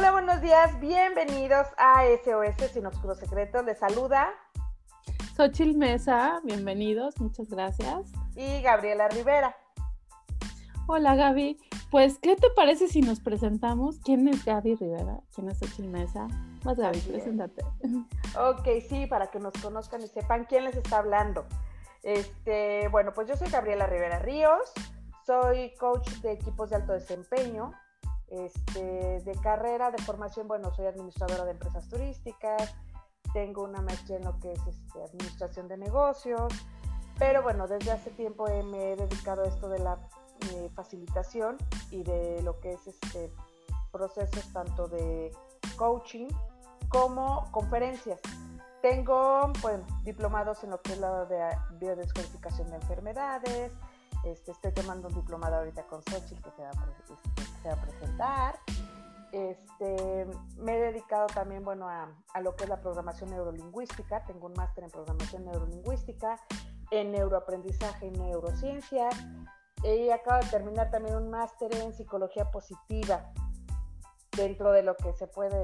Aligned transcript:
Hola, 0.00 0.12
buenos 0.12 0.40
días, 0.40 0.80
bienvenidos 0.80 1.66
a 1.76 2.04
SOS 2.24 2.70
Sin 2.72 2.86
Obscuros 2.86 3.18
Secretos. 3.18 3.62
Les 3.66 3.78
saluda 3.78 4.30
Xochil 5.36 5.76
Mesa, 5.76 6.40
bienvenidos, 6.42 7.20
muchas 7.20 7.50
gracias. 7.50 8.10
Y 8.34 8.62
Gabriela 8.62 9.08
Rivera. 9.10 9.54
Hola 10.86 11.16
Gaby, 11.16 11.58
pues 11.90 12.18
¿qué 12.18 12.34
te 12.34 12.48
parece 12.56 12.88
si 12.88 13.02
nos 13.02 13.20
presentamos? 13.20 13.98
¿Quién 14.02 14.26
es 14.26 14.42
Gaby 14.42 14.76
Rivera? 14.76 15.20
¿Quién 15.34 15.50
es 15.50 15.58
Xochil 15.58 15.88
Mesa? 15.88 16.28
Más 16.64 16.78
Gaby, 16.78 16.98
preséntate. 17.00 17.62
Ok, 18.38 18.66
sí, 18.88 19.04
para 19.04 19.26
que 19.26 19.38
nos 19.38 19.52
conozcan 19.60 20.00
y 20.00 20.06
sepan 20.06 20.46
quién 20.46 20.64
les 20.64 20.76
está 20.76 21.00
hablando. 21.00 21.44
Este, 22.02 22.88
bueno, 22.88 23.12
pues 23.12 23.28
yo 23.28 23.36
soy 23.36 23.50
Gabriela 23.50 23.86
Rivera 23.86 24.18
Ríos, 24.18 24.72
soy 25.26 25.74
coach 25.78 26.08
de 26.22 26.32
equipos 26.32 26.70
de 26.70 26.76
alto 26.76 26.94
desempeño, 26.94 27.74
este, 28.30 29.20
de 29.20 29.32
carrera, 29.42 29.90
de 29.90 30.02
formación, 30.02 30.48
bueno, 30.48 30.72
soy 30.72 30.86
administradora 30.86 31.44
de 31.44 31.52
empresas 31.52 31.88
turísticas, 31.88 32.74
tengo 33.32 33.62
una 33.62 33.80
maestría 33.80 34.16
en 34.18 34.24
lo 34.24 34.38
que 34.40 34.52
es 34.52 34.66
este, 34.66 35.02
administración 35.02 35.68
de 35.68 35.76
negocios, 35.76 36.52
pero 37.18 37.42
bueno, 37.42 37.68
desde 37.68 37.92
hace 37.92 38.10
tiempo 38.10 38.46
me 38.64 38.92
he 38.92 38.96
dedicado 38.96 39.42
a 39.42 39.46
esto 39.46 39.68
de 39.68 39.78
la 39.78 39.98
eh, 40.52 40.70
facilitación 40.74 41.58
y 41.90 42.02
de 42.02 42.40
lo 42.42 42.58
que 42.60 42.72
es 42.72 42.86
este 42.86 43.30
procesos 43.92 44.52
tanto 44.52 44.88
de 44.88 45.32
coaching 45.76 46.28
como 46.88 47.50
conferencias. 47.50 48.20
Tengo, 48.80 49.52
bueno, 49.60 49.84
diplomados 50.04 50.64
en 50.64 50.70
lo 50.70 50.80
que 50.80 50.92
es 50.92 50.98
la 50.98 51.26
de 51.26 51.56
biodescodificación 51.78 52.70
de 52.70 52.76
enfermedades, 52.76 53.72
este, 54.24 54.52
estoy 54.52 54.72
tomando 54.72 55.08
un 55.08 55.14
diplomado 55.14 55.56
ahorita 55.56 55.84
con 55.84 56.02
Xochitl 56.02 56.42
que 56.42 56.50
se 56.50 56.62
va 56.62 56.68
a, 56.68 56.72
este, 56.72 57.42
se 57.62 57.68
va 57.68 57.74
a 57.74 57.82
presentar. 57.82 58.58
Este, 59.32 60.26
me 60.56 60.76
he 60.76 60.80
dedicado 60.80 61.26
también 61.28 61.64
bueno, 61.64 61.88
a, 61.88 62.08
a, 62.34 62.40
lo 62.40 62.56
que 62.56 62.64
es 62.64 62.70
la 62.70 62.80
programación 62.80 63.30
neurolingüística. 63.30 64.24
Tengo 64.24 64.46
un 64.46 64.54
máster 64.54 64.84
en 64.84 64.90
programación 64.90 65.44
neurolingüística, 65.44 66.38
en 66.90 67.12
neuroaprendizaje 67.12 68.06
y 68.06 68.10
neurociencias. 68.10 69.14
Y 69.84 70.10
acabo 70.10 70.42
de 70.42 70.50
terminar 70.50 70.90
también 70.90 71.16
un 71.16 71.30
máster 71.30 71.74
en 71.76 71.94
psicología 71.94 72.50
positiva, 72.50 73.32
dentro 74.36 74.72
de 74.72 74.82
lo 74.82 74.96
que 74.96 75.12
se 75.14 75.26
puede, 75.26 75.62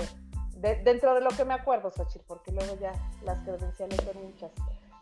de, 0.57 0.77
dentro 0.77 1.15
de 1.15 1.21
lo 1.21 1.29
que 1.31 1.45
me 1.45 1.55
acuerdo, 1.55 1.91
Xochitl, 1.91 2.25
porque 2.27 2.53
luego 2.53 2.77
ya 2.77 2.93
las 3.23 3.41
credenciales 3.41 4.01
son 4.03 4.23
muchas. 4.25 4.53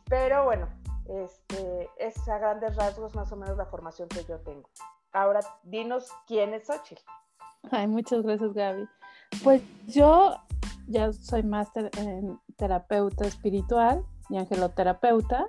Pero 0.06 0.44
bueno, 0.44 0.68
este, 1.08 1.88
es 1.98 2.28
a 2.28 2.38
grandes 2.38 2.76
rasgos 2.76 3.14
más 3.14 3.30
o 3.32 3.36
menos 3.36 3.56
la 3.56 3.66
formación 3.66 4.08
que 4.08 4.24
yo 4.24 4.38
tengo. 4.40 4.68
Ahora, 5.12 5.40
dinos 5.62 6.08
quién 6.26 6.54
es 6.54 6.66
Xochitl. 6.66 7.02
Ay, 7.70 7.86
muchas 7.86 8.22
gracias, 8.22 8.52
Gaby. 8.52 8.88
Pues 9.42 9.62
yo 9.86 10.36
ya 10.86 11.12
soy 11.12 11.42
máster 11.42 11.90
en 11.98 12.38
terapeuta 12.56 13.26
espiritual 13.26 14.04
y 14.28 14.36
angeloterapeuta. 14.36 15.48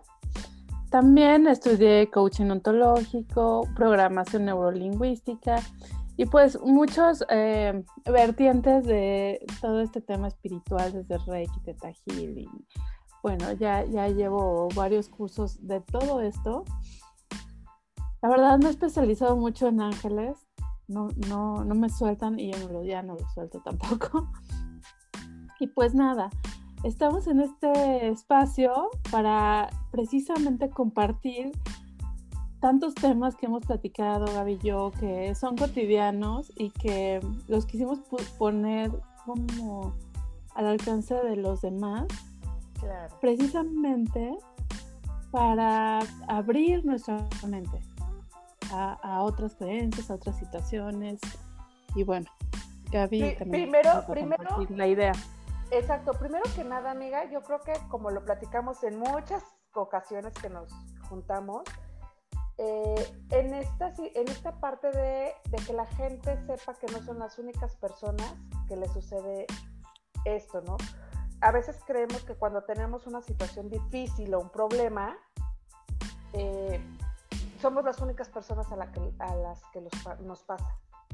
También 0.89 1.47
estudié 1.47 2.09
coaching 2.09 2.52
ontológico, 2.52 3.67
programación 3.75 4.45
neurolingüística 4.45 5.62
y 6.17 6.25
pues 6.25 6.59
muchos 6.62 7.25
eh, 7.30 7.84
vertientes 8.06 8.86
de 8.86 9.45
todo 9.62 9.81
este 9.81 10.00
tema 10.00 10.30
espiritual 10.30 10.94
desde 10.94 11.17
Reiki, 11.25 11.59
Teta 11.62 11.92
Healing, 12.06 12.66
bueno, 13.26 13.54
ya, 13.54 13.84
ya 13.86 14.08
llevo 14.08 14.70
varios 14.76 15.09
cursos 15.09 15.66
de 15.66 15.81
todo 15.81 16.22
esto. 16.22 16.64
La 18.22 18.30
verdad 18.30 18.59
me 18.59 18.68
he 18.68 18.70
especializado 18.70 19.36
mucho 19.36 19.66
en 19.66 19.81
ángeles. 19.81 20.38
No, 20.88 21.08
no, 21.28 21.66
no 21.66 21.73
me 21.73 21.90
sueltan 21.90 22.40
y 22.40 22.52
yo 22.52 22.59
no 22.59 22.72
lo, 22.72 22.84
ya 22.84 23.02
no 23.02 23.16
lo 23.16 23.28
suelto 23.34 23.62
tampoco. 23.62 24.30
Y 25.59 25.68
pues 25.68 25.96
nada, 25.96 26.30
estamos 26.84 27.25
en 27.25 27.40
este 27.40 28.09
espacio 28.09 28.91
para 29.09 29.72
precisamente 29.90 30.69
compartir 30.69 31.52
tantos 32.59 32.94
temas 32.94 33.35
que 33.35 33.47
hemos 33.47 33.66
platicado, 33.66 34.25
Gaby 34.25 34.52
y 34.52 34.68
yo, 34.68 34.91
que 35.00 35.34
son 35.34 35.56
cotidianos 35.56 36.52
y 36.58 36.69
que 36.69 37.22
los 37.47 37.66
quisimos 37.66 38.02
poner 38.38 38.91
como 39.25 39.96
al 40.53 40.68
alcance 40.68 41.16
de 41.16 41.38
los 41.38 41.62
demás 41.62 42.06
Precisamente 43.22 44.38
para 45.31 46.00
abrir 46.28 46.85
nuestra 46.85 47.19
mente 47.47 47.81
a, 48.72 49.22
otras 49.22 49.56
creencias, 49.56 50.09
a 50.09 50.16
otras 50.16 50.38
situaciones. 50.38 51.19
Y 51.96 52.03
bueno, 52.03 52.29
Gaby 52.91 53.35
también 53.38 53.69
primero, 53.69 54.06
primero 54.07 54.66
la 54.69 54.88
idea. 54.88 55.13
Exacto, 55.72 56.13
primero 56.13 56.44
que 56.56 56.63
nada, 56.63 56.91
amiga, 56.91 57.29
yo 57.31 57.41
creo 57.41 57.59
que 57.62 57.73
como 57.90 58.12
lo 58.12 58.23
platicamos 58.23 58.84
en 58.84 59.00
muchas 59.00 59.44
ocasiones 59.73 60.34
que 60.34 60.50
nos 60.50 60.72
juntamos, 61.09 61.63
eh, 62.57 63.13
en, 63.31 63.53
esta, 63.53 63.94
en 63.97 64.28
esta 64.29 64.59
parte 64.62 64.90
de, 64.91 65.34
de, 65.50 65.57
que 65.66 65.73
la 65.73 65.85
gente 65.85 66.38
sepa 66.46 66.73
que 66.75 66.88
no 66.88 67.03
son 67.03 67.19
las 67.19 67.38
únicas 67.38 67.75
personas 67.75 68.34
que 68.69 68.78
le 68.78 68.88
sucede 68.88 69.46
esto, 70.23 70.62
¿no? 70.62 70.78
A 71.45 71.51
veces 71.51 71.78
creemos 71.85 72.23
que 72.23 72.33
cuando 72.33 72.63
tenemos 72.63 73.06
una 73.06 73.22
situación 73.22 73.69
difícil 73.69 74.33
o 74.33 74.39
un 74.39 74.50
problema, 74.50 75.16
eh, 76.33 76.83
somos 77.61 77.83
las 77.83 78.00
únicas 78.00 78.29
personas 78.29 78.66
a, 78.72 78.75
las 79.35 79.61
que 79.72 79.79
nos 80.23 80.41
pasa. 80.41 80.67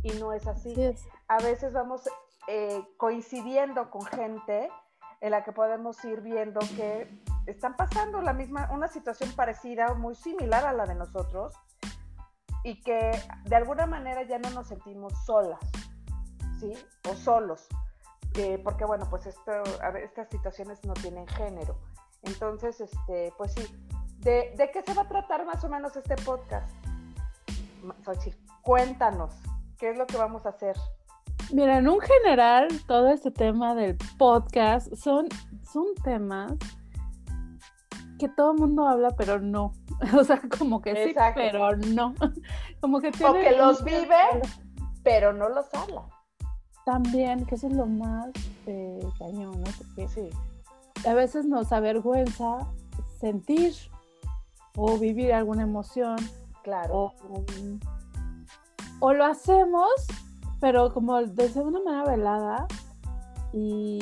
Y 0.03 0.11
no 0.13 0.31
es 0.31 0.47
así. 0.47 0.95
A 1.27 1.37
veces 1.39 1.73
vamos 1.73 2.09
eh, 2.47 2.81
coincidiendo 2.95 3.89
con 3.89 4.05
gente 4.05 4.69
en 5.19 5.31
la 5.31 5.43
que 5.43 5.51
podemos 5.51 6.01
ir 6.05 6.21
viendo 6.21 6.61
que 6.77 7.13
están 7.45 7.75
pasando 7.75 8.21
la 8.21 8.31
misma, 8.31 8.69
una 8.71 8.87
situación 8.87 9.33
parecida 9.33 9.87
o 9.87 9.95
muy 9.95 10.15
similar 10.15 10.65
a 10.65 10.71
la 10.71 10.85
de 10.85 10.95
nosotros 10.95 11.53
y 12.63 12.81
que 12.83 13.21
de 13.43 13.55
alguna 13.57 13.85
manera 13.85 14.23
ya 14.23 14.39
no 14.39 14.49
nos 14.51 14.67
sentimos 14.67 15.11
solas, 15.25 15.59
¿sí? 16.57 16.71
O 17.09 17.15
solos 17.15 17.67
porque 18.63 18.85
bueno, 18.85 19.07
pues 19.09 19.25
esto, 19.27 19.51
estas 20.01 20.29
situaciones 20.29 20.83
no 20.85 20.93
tienen 20.93 21.27
género. 21.27 21.77
Entonces, 22.23 22.79
este, 22.79 23.33
pues 23.37 23.53
sí, 23.53 23.65
¿De, 24.19 24.53
¿de, 24.55 24.69
qué 24.71 24.83
se 24.83 24.93
va 24.93 25.01
a 25.01 25.07
tratar 25.07 25.45
más 25.45 25.63
o 25.63 25.69
menos 25.69 25.95
este 25.95 26.15
podcast? 26.17 26.69
cuéntanos, 28.61 29.33
¿qué 29.79 29.89
es 29.89 29.97
lo 29.97 30.05
que 30.05 30.15
vamos 30.15 30.45
a 30.45 30.49
hacer? 30.49 30.75
Mira, 31.51 31.79
en 31.79 31.89
un 31.89 31.99
general, 31.99 32.67
todo 32.85 33.09
este 33.09 33.31
tema 33.31 33.73
del 33.73 33.97
podcast 34.19 34.93
son, 34.93 35.27
son 35.63 35.95
temas 36.03 36.53
que 38.19 38.29
todo 38.29 38.51
el 38.51 38.59
mundo 38.59 38.87
habla, 38.87 39.09
pero 39.17 39.39
no. 39.39 39.73
O 40.15 40.23
sea, 40.23 40.39
como 40.57 40.81
que 40.81 41.07
sí, 41.07 41.15
pero 41.35 41.75
no. 41.75 42.13
Como 42.81 42.99
que 42.99 43.09
o 43.09 43.33
que 43.33 43.51
los 43.51 43.83
vive, 43.83 44.41
pero 45.03 45.33
no 45.33 45.49
los 45.49 45.71
habla 45.73 46.03
también, 46.85 47.45
que 47.45 47.55
eso 47.55 47.67
es 47.67 47.73
lo 47.73 47.85
más 47.85 48.29
eh, 48.65 48.99
cañón, 49.19 49.61
¿no? 49.61 49.71
Porque 49.77 50.07
sí. 50.07 50.29
a 51.07 51.13
veces 51.13 51.45
nos 51.45 51.71
avergüenza 51.71 52.67
sentir 53.19 53.73
o 54.75 54.97
vivir 54.97 55.33
alguna 55.33 55.63
emoción. 55.63 56.17
Claro. 56.63 57.13
O, 58.99 59.13
lo 59.13 59.25
hacemos, 59.25 59.89
pero 60.59 60.93
como 60.93 61.21
de 61.21 61.51
una 61.59 61.81
manera 61.81 62.05
velada 62.05 62.67
y 63.51 63.99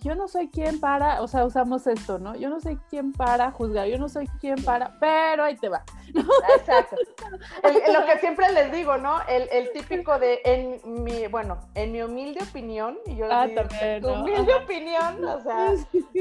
yo 0.00 0.14
no 0.14 0.28
soy 0.28 0.48
quien 0.48 0.80
para, 0.80 1.22
o 1.22 1.28
sea, 1.28 1.44
usamos 1.44 1.86
esto, 1.86 2.18
¿no? 2.18 2.34
Yo 2.34 2.48
no 2.50 2.60
soy 2.60 2.76
quien 2.88 3.12
para 3.12 3.50
juzgar, 3.50 3.86
yo 3.86 3.98
no 3.98 4.08
soy 4.08 4.26
quien 4.40 4.62
para, 4.64 4.98
pero 4.98 5.44
ahí 5.44 5.56
te 5.56 5.68
va. 5.68 5.84
Exacto. 6.58 6.96
lo 7.62 8.06
que 8.06 8.18
siempre 8.20 8.52
les 8.52 8.72
digo, 8.72 8.96
¿no? 8.98 9.20
El, 9.28 9.48
el, 9.50 9.72
típico 9.72 10.18
de, 10.18 10.40
en 10.44 11.02
mi, 11.04 11.26
bueno, 11.28 11.60
en 11.74 11.92
mi 11.92 12.02
humilde 12.02 12.40
opinión, 12.42 12.98
y 13.06 13.16
yo 13.16 13.26
ah, 13.30 13.48
también, 13.54 14.02
tu 14.02 14.08
humilde 14.08 14.54
opinión, 14.54 15.24
o 15.24 15.40
sea, 15.40 15.74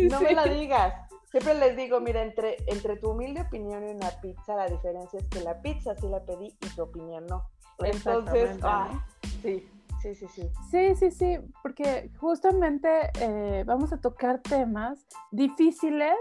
no 0.10 0.22
me 0.22 0.32
la 0.34 0.46
digas. 0.46 0.94
Siempre 1.32 1.56
les 1.56 1.76
digo, 1.76 2.00
mira, 2.00 2.22
entre, 2.22 2.56
entre 2.68 2.96
tu 2.96 3.10
humilde 3.10 3.42
opinión 3.42 3.86
y 3.86 3.92
una 3.92 4.10
pizza, 4.22 4.56
la 4.56 4.68
diferencia 4.68 5.20
es 5.20 5.28
que 5.28 5.42
la 5.42 5.62
pizza 5.62 5.94
sí 5.96 6.08
la 6.08 6.24
pedí 6.24 6.56
y 6.62 6.70
tu 6.76 6.84
opinión 6.84 7.26
no. 7.28 7.50
Entonces, 7.80 8.58
ah, 8.64 9.06
sí. 9.42 9.70
Sí, 10.06 10.14
sí, 10.14 10.28
sí. 10.28 10.50
Sí, 10.70 10.96
sí, 10.96 11.10
sí, 11.10 11.38
porque 11.64 12.12
justamente 12.20 12.88
eh, 13.20 13.64
vamos 13.66 13.92
a 13.92 13.98
tocar 13.98 14.40
temas 14.40 15.04
difíciles 15.32 16.16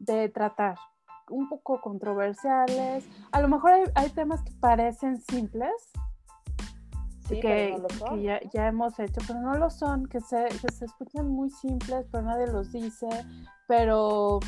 de 0.00 0.28
tratar, 0.28 0.76
un 1.30 1.48
poco 1.48 1.80
controversiales. 1.80 3.08
A 3.30 3.40
lo 3.40 3.46
mejor 3.46 3.92
hay, 3.94 4.10
temas 4.10 4.42
que 4.42 4.50
parecen 4.58 5.20
simples, 5.20 5.70
sí, 7.28 7.38
que, 7.38 7.80
ya, 8.52 8.66
hemos 8.66 8.98
hecho, 8.98 9.20
pero 9.24 9.40
no 9.40 9.54
lo 9.54 9.70
son, 9.70 10.06
que 10.06 10.20
se, 10.20 10.50
se 10.50 10.84
escuchan 10.84 11.28
muy 11.28 11.50
simples, 11.50 12.06
pero 12.10 12.24
nadie 12.24 12.48
los 12.48 12.72
dice, 12.72 13.06
pero 13.68 14.40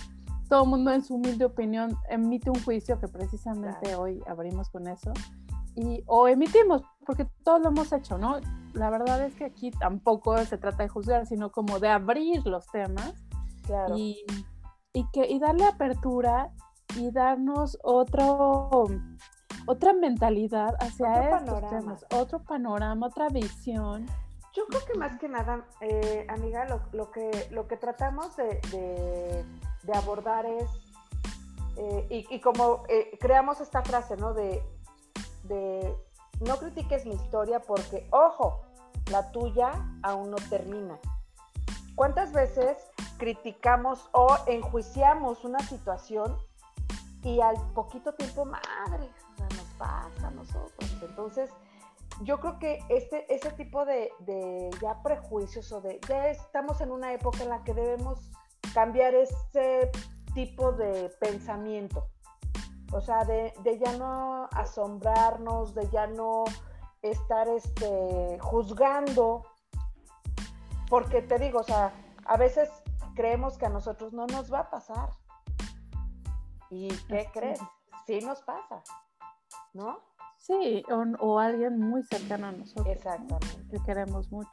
todo 0.49 0.65
el 0.65 0.71
mundo 0.71 0.91
en 0.91 1.05
su 1.05 1.15
humilde 1.15 1.45
opinión 1.45 1.97
emite 2.09 2.51
un 2.51 2.61
juicio 2.65 2.99
que 2.99 3.07
precisamente 3.07 3.95
hoy 3.95 4.21
abrimos 4.27 4.69
con 4.69 4.89
eso. 4.89 5.13
Y, 5.81 6.03
o 6.07 6.27
emitimos, 6.29 6.83
porque 7.07 7.27
todos 7.45 7.61
lo 7.61 7.69
hemos 7.69 7.93
hecho, 7.93 8.19
¿no? 8.19 8.41
La 8.75 8.91
verdad 8.91 9.25
es 9.25 9.35
que 9.35 9.45
aquí 9.45 9.71
tampoco 9.71 10.37
se 10.45 10.59
trata 10.59 10.83
de 10.83 10.89
juzgar, 10.89 11.27
sino 11.27 11.51
como 11.53 11.79
de 11.79 11.89
abrir 11.89 12.45
los 12.47 12.67
temas 12.67 13.13
Claro. 13.65 13.97
y, 13.97 14.25
y 14.93 15.05
que, 15.13 15.27
y 15.29 15.39
darle 15.39 15.67
apertura 15.67 16.51
y 16.97 17.11
darnos 17.11 17.79
otro, 17.83 18.87
otra 19.67 19.93
mentalidad 19.93 20.75
hacia 20.81 21.11
Otro 21.11 21.23
estos 21.23 21.41
panorama. 21.41 21.69
temas, 21.81 22.07
otro 22.15 22.43
panorama, 22.43 23.07
otra 23.07 23.29
visión. 23.29 24.07
Yo 24.55 24.65
creo 24.67 24.81
que 24.91 24.99
más 24.99 25.17
que 25.19 25.29
nada, 25.29 25.65
eh, 25.83 26.27
amiga, 26.29 26.65
lo, 26.67 26.81
lo 26.93 27.11
que, 27.11 27.31
lo 27.53 27.69
que 27.69 27.77
tratamos 27.77 28.35
de, 28.37 28.61
de- 28.73 29.45
de 29.85 29.93
abordar 29.97 30.45
es, 30.47 30.69
eh, 31.77 32.07
y, 32.11 32.35
y 32.35 32.41
como 32.41 32.83
eh, 32.89 33.17
creamos 33.21 33.61
esta 33.61 33.83
frase, 33.83 34.17
¿no? 34.17 34.35
De, 34.35 34.61
de 35.49 35.97
no 36.41 36.57
critiques 36.57 37.05
mi 37.07 37.15
historia 37.15 37.61
porque, 37.61 38.07
ojo, 38.11 38.63
la 39.11 39.31
tuya 39.33 39.73
aún 40.03 40.31
no 40.31 40.37
termina. 40.51 40.99
¿Cuántas 41.95 42.33
veces 42.33 42.77
criticamos 43.17 44.09
o 44.13 44.37
enjuiciamos 44.47 45.45
una 45.45 45.59
situación 45.61 46.37
y 47.25 47.41
al 47.41 47.57
poquito 47.73 48.15
tiempo, 48.15 48.45
madre, 48.45 49.11
nos 49.39 49.67
pasa 49.79 50.29
a 50.29 50.31
nosotros? 50.31 51.03
Entonces, 51.03 51.51
yo 52.23 52.39
creo 52.39 52.59
que 52.59 52.79
este, 52.89 53.33
ese 53.35 53.51
tipo 53.53 53.85
de, 53.85 54.13
de 54.21 54.71
ya 54.81 55.03
prejuicios 55.03 55.73
o 55.73 55.81
de 55.81 56.01
ya 56.09 56.29
estamos 56.29 56.81
en 56.81 56.93
una 56.93 57.13
época 57.13 57.43
en 57.43 57.49
la 57.49 57.65
que 57.65 57.75
debemos 57.75 58.31
cambiar 58.75 59.15
ese 59.15 59.91
tipo 60.35 60.73
de 60.73 61.11
pensamiento. 61.21 62.09
O 62.93 63.01
sea, 63.01 63.25
de, 63.25 63.53
de 63.63 63.79
ya 63.79 63.97
no 63.97 64.49
asombrarnos, 64.53 65.75
de 65.75 65.89
ya 65.91 66.07
no 66.07 66.45
estar 67.03 67.49
este, 67.49 68.39
juzgando. 68.41 69.43
Porque 70.89 71.21
te 71.23 71.39
digo, 71.39 71.61
o 71.61 71.65
sea, 71.65 71.93
a 72.25 72.37
veces 72.37 72.71
creemos 73.15 73.59
que 73.59 73.67
a 73.67 73.69
nosotros 73.69 74.13
no 74.13 74.27
nos 74.27 74.53
va 74.53 74.61
a 74.61 74.71
pasar. 74.71 75.11
¿Y 76.71 76.89
qué 77.09 77.29
crees? 77.33 77.61
es. 77.61 77.67
Sí 78.07 78.21
nos 78.25 78.41
pasa, 78.43 78.83
¿no? 79.75 79.99
Sí, 80.39 80.83
o, 80.91 81.05
o 81.27 81.39
alguien 81.39 81.79
muy 81.79 82.03
cercano 82.05 82.47
a 82.47 82.53
nosotros. 82.53 82.87
¿no? 82.87 82.93
Exactamente. 82.93 83.67
que 83.71 83.83
queremos 83.85 84.31
mucho. 84.33 84.51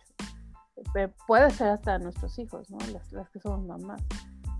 Puede 1.25 1.51
ser 1.51 1.69
hasta 1.69 1.97
nuestros 1.99 2.37
hijos, 2.37 2.69
¿no? 2.69 2.77
Las, 2.91 3.11
las 3.13 3.29
que 3.29 3.39
somos 3.39 3.65
mamás. 3.65 4.01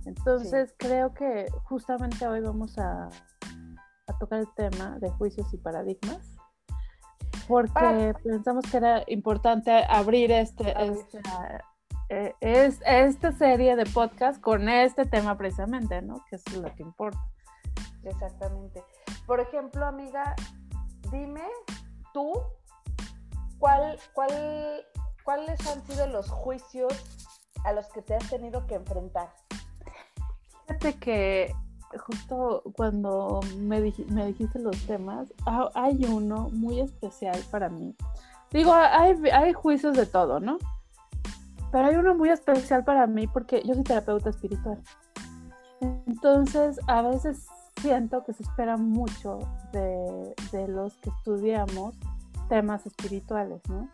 Entonces, 0.06 0.74
creo 0.78 1.14
que 1.14 1.48
justamente 1.64 2.28
hoy 2.28 2.40
vamos 2.40 2.78
a, 2.78 3.10
a 4.08 4.18
tocar 4.18 4.40
el 4.40 4.54
tema 4.56 4.98
de 5.00 5.10
juicios 5.12 5.54
y 5.54 5.58
paradigmas, 5.58 6.36
porque 7.48 8.14
pensamos 8.24 8.66
que 8.70 8.78
era 8.78 9.04
importante 9.08 9.72
abrir 9.88 10.32
este, 10.32 10.70
esta, 10.82 11.64
eh, 12.10 12.34
es, 12.40 12.80
esta 12.86 13.32
serie 13.32 13.76
de 13.76 13.86
podcast 13.86 14.40
con 14.42 14.70
este 14.70 15.06
tema 15.06 15.38
precisamente, 15.38 16.02
¿no? 16.02 16.24
Que 16.30 16.36
es 16.36 16.58
lo 16.58 16.74
que 16.76 16.84
importa. 16.84 17.20
Exactamente. 18.04 18.84
Por 19.26 19.40
ejemplo, 19.40 19.86
amiga, 19.86 20.36
dime 21.12 21.48
tú 22.14 22.32
cuál, 23.58 23.98
cuál, 24.14 24.86
cuáles 25.24 25.68
han 25.68 25.84
sido 25.86 26.08
los 26.08 26.30
juicios 26.30 26.94
a 27.64 27.74
los 27.74 27.88
que 27.90 28.02
te 28.04 28.16
has 28.16 28.30
tenido 28.30 28.68
que 28.68 28.76
enfrentar. 28.76 29.34
Fíjate 30.68 30.94
que 31.00 31.56
justo 31.98 32.64
cuando 32.76 33.40
me, 33.60 33.82
dij- 33.82 34.08
me 34.08 34.28
dijiste 34.28 34.60
los 34.60 34.78
temas, 34.86 35.34
ha- 35.46 35.70
hay 35.74 36.04
uno 36.06 36.50
muy 36.52 36.80
especial 36.80 37.40
para 37.52 37.70
mí. 37.70 37.96
Digo, 38.52 38.74
hay, 38.74 39.16
hay 39.34 39.54
juicios 39.54 39.96
de 39.98 40.06
todo, 40.06 40.40
¿no? 40.40 40.58
Pero 41.72 41.88
hay 41.88 41.96
uno 41.96 42.16
muy 42.16 42.30
especial 42.30 42.84
para 42.86 43.06
mí 43.08 43.28
porque 43.28 43.62
yo 43.66 43.74
soy 43.74 43.84
terapeuta 43.84 44.30
espiritual. 44.30 44.82
Entonces, 45.82 46.80
a 46.88 47.02
veces 47.02 47.48
siento 47.82 48.24
que 48.24 48.34
se 48.34 48.44
espera 48.44 48.78
mucho 48.78 49.40
de, 49.74 50.34
de 50.52 50.68
los 50.68 50.96
que 50.98 51.10
estudiamos 51.10 51.96
temas 52.50 52.86
espirituales, 52.86 53.62
¿no? 53.70 53.90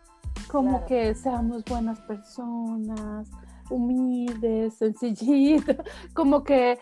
Como 0.50 0.70
Claro. 0.70 0.86
que 0.86 1.14
seamos 1.14 1.64
buenas 1.64 1.98
personas, 2.00 3.28
humildes, 3.72 4.74
sencillitos, 4.78 5.76
como 6.14 6.42
que 6.44 6.78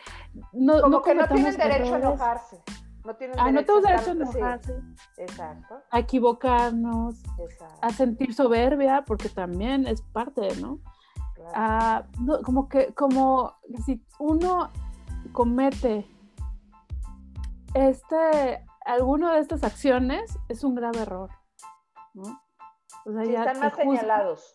no, 0.52 0.80
Como 0.80 1.02
que 1.02 1.14
no 1.14 1.28
tienen 1.28 1.56
derecho 1.56 1.94
a 1.94 1.98
enojarse. 1.98 2.62
No 3.04 3.16
tienen 3.16 3.38
Ah, 3.40 3.50
no 3.50 3.60
tenemos 3.64 3.82
derecho 3.82 4.10
a 4.10 4.14
sí, 4.14 4.20
enojarse, 4.20 4.74
exacto, 5.16 5.74
a 5.90 5.98
equivocarnos, 5.98 7.22
exacto. 7.38 7.78
a 7.80 7.90
sentir 7.90 8.34
soberbia, 8.34 9.04
porque 9.06 9.30
también 9.30 9.86
es 9.86 10.02
parte, 10.02 10.48
¿no? 10.60 10.80
claro. 11.34 11.52
a- 11.54 12.04
no, 12.20 12.42
como 12.42 12.68
que 12.68 12.92
como 12.92 13.54
si 13.86 14.04
uno 14.18 14.68
comete 15.32 16.06
este 17.74 18.64
alguno 18.84 19.32
de 19.32 19.40
estas 19.40 19.64
acciones 19.64 20.38
es 20.48 20.64
un 20.64 20.74
grave 20.74 21.00
error 21.00 21.30
¿no? 22.14 22.42
O 23.06 23.12
sea, 23.12 23.24
Sí, 23.24 23.32
ya 23.32 23.44
están 23.44 23.60
más 23.60 23.74
señalados. 23.74 24.54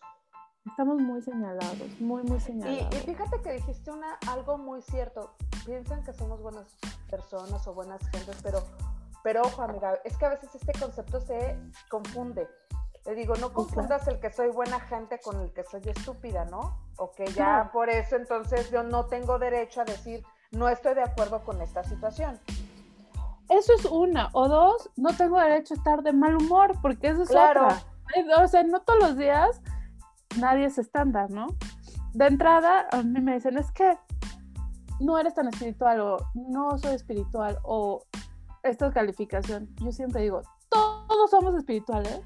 Estamos 0.66 0.98
muy 0.98 1.22
señalados 1.22 2.00
muy 2.00 2.22
muy 2.24 2.40
señalados 2.40 2.94
y 2.94 2.98
fíjate 3.06 3.40
que 3.42 3.52
dijiste 3.52 3.90
una, 3.90 4.14
algo 4.28 4.58
muy 4.58 4.82
cierto. 4.82 5.34
Piensan 5.64 6.04
que 6.04 6.12
somos 6.12 6.40
buenas 6.42 6.66
personas 7.10 7.66
o 7.66 7.74
buenas 7.74 8.00
gentes, 8.10 8.36
pero, 8.42 8.62
pero 9.24 9.42
ojo, 9.42 9.62
amiga, 9.62 9.94
es 10.04 10.16
que 10.16 10.26
a 10.26 10.28
veces 10.28 10.54
este 10.54 10.72
concepto 10.78 11.20
se 11.20 11.58
confunde. 11.88 12.48
Le 13.04 13.14
digo, 13.16 13.34
no 13.36 13.52
confundas 13.52 14.06
el 14.08 14.20
que 14.20 14.30
soy 14.32 14.50
buena 14.50 14.78
gente 14.80 15.18
con 15.20 15.40
el 15.40 15.52
que 15.52 15.64
soy 15.64 15.82
estúpida, 15.86 16.44
¿no? 16.44 16.78
O 16.98 17.10
que 17.12 17.26
ya 17.26 17.34
Claro. 17.34 17.70
por 17.72 17.88
eso 17.90 18.14
entonces 18.16 18.70
yo 18.70 18.82
no 18.84 19.06
tengo 19.06 19.38
derecho 19.40 19.80
a 19.80 19.84
decir, 19.84 20.24
no 20.52 20.68
estoy 20.68 20.94
de 20.94 21.02
acuerdo 21.02 21.42
con 21.44 21.60
esta 21.62 21.82
situación. 21.84 22.38
eso 23.48 23.72
es 23.74 23.84
una 23.84 24.28
o 24.32 24.48
dos 24.48 24.90
no 24.96 25.16
tengo 25.16 25.38
derecho 25.38 25.74
a 25.74 25.76
estar 25.76 26.02
de 26.02 26.12
mal 26.12 26.36
humor 26.36 26.72
porque 26.82 27.08
eso 27.08 27.22
es 27.22 27.28
Claro. 27.28 27.66
otra 27.66 28.42
o 28.44 28.48
sea 28.48 28.62
no 28.64 28.80
todos 28.82 28.98
los 29.00 29.16
días 29.16 29.60
nadie 30.38 30.66
es 30.66 30.78
estándar 30.78 31.30
no 31.30 31.46
de 32.12 32.26
entrada 32.26 32.86
a 32.90 33.02
mí 33.02 33.20
me 33.20 33.34
dicen 33.34 33.58
es 33.58 33.70
que 33.72 33.98
no 35.00 35.18
eres 35.18 35.34
tan 35.34 35.48
espiritual 35.48 36.00
o 36.00 36.16
no 36.34 36.78
soy 36.78 36.94
espiritual 36.94 37.58
o 37.62 38.02
esta 38.62 38.90
calificación 38.92 39.68
yo 39.82 39.92
siempre 39.92 40.22
digo 40.22 40.42
todos 40.70 41.30
somos 41.30 41.54
espirituales 41.54 42.20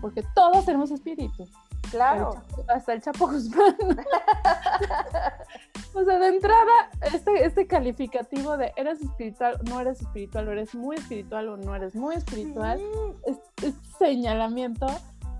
porque 0.00 0.22
todos 0.34 0.64
tenemos 0.64 0.90
espíritu 0.90 1.44
Claro. 1.90 2.32
el 2.34 2.40
Chapo- 2.56 2.64
hasta 2.74 2.92
el 2.94 3.02
Chapo 3.02 3.26
Guzmán. 3.28 3.76
o 5.94 6.04
sea, 6.04 6.18
de 6.18 6.28
entrada, 6.28 6.72
este, 7.12 7.44
este 7.44 7.66
calificativo 7.68 8.56
de 8.56 8.72
eres 8.76 9.00
espiritual, 9.00 9.60
no 9.68 9.80
eres 9.80 10.00
espiritual, 10.00 10.48
o 10.48 10.52
eres 10.52 10.74
muy 10.74 10.96
espiritual 10.96 11.48
o 11.50 11.56
no 11.56 11.74
eres 11.76 11.94
muy 11.94 12.16
espiritual, 12.16 12.78
Sí. 12.78 12.84
este, 13.26 13.66
este 13.68 13.88
señalamiento 13.98 14.86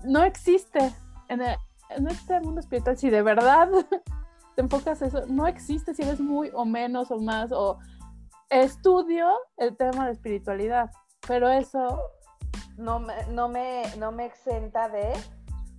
no 0.05 0.23
existe 0.23 0.93
en, 1.27 1.41
el- 1.41 1.57
en 1.89 2.07
este 2.07 2.39
mundo 2.41 2.59
espiritual. 2.59 2.97
Si 2.97 3.09
de 3.09 3.21
verdad 3.21 3.69
te 4.55 4.61
enfocas 4.61 5.01
a 5.01 5.05
eso, 5.07 5.25
no 5.27 5.47
existe 5.47 5.93
si 5.93 6.03
eres 6.03 6.19
muy 6.19 6.49
o 6.53 6.65
menos 6.65 7.11
o 7.11 7.19
más, 7.19 7.51
o 7.51 7.79
estudio 8.49 9.27
el 9.57 9.75
tema 9.75 10.05
de 10.05 10.13
espiritualidad, 10.13 10.91
pero 11.27 11.49
eso 11.49 11.99
No 12.77 12.99
me, 12.99 13.13
no 13.27 13.47
me, 13.47 13.83
no 13.97 14.11
me 14.11 14.25
exenta 14.25 14.89
de, 14.89 15.13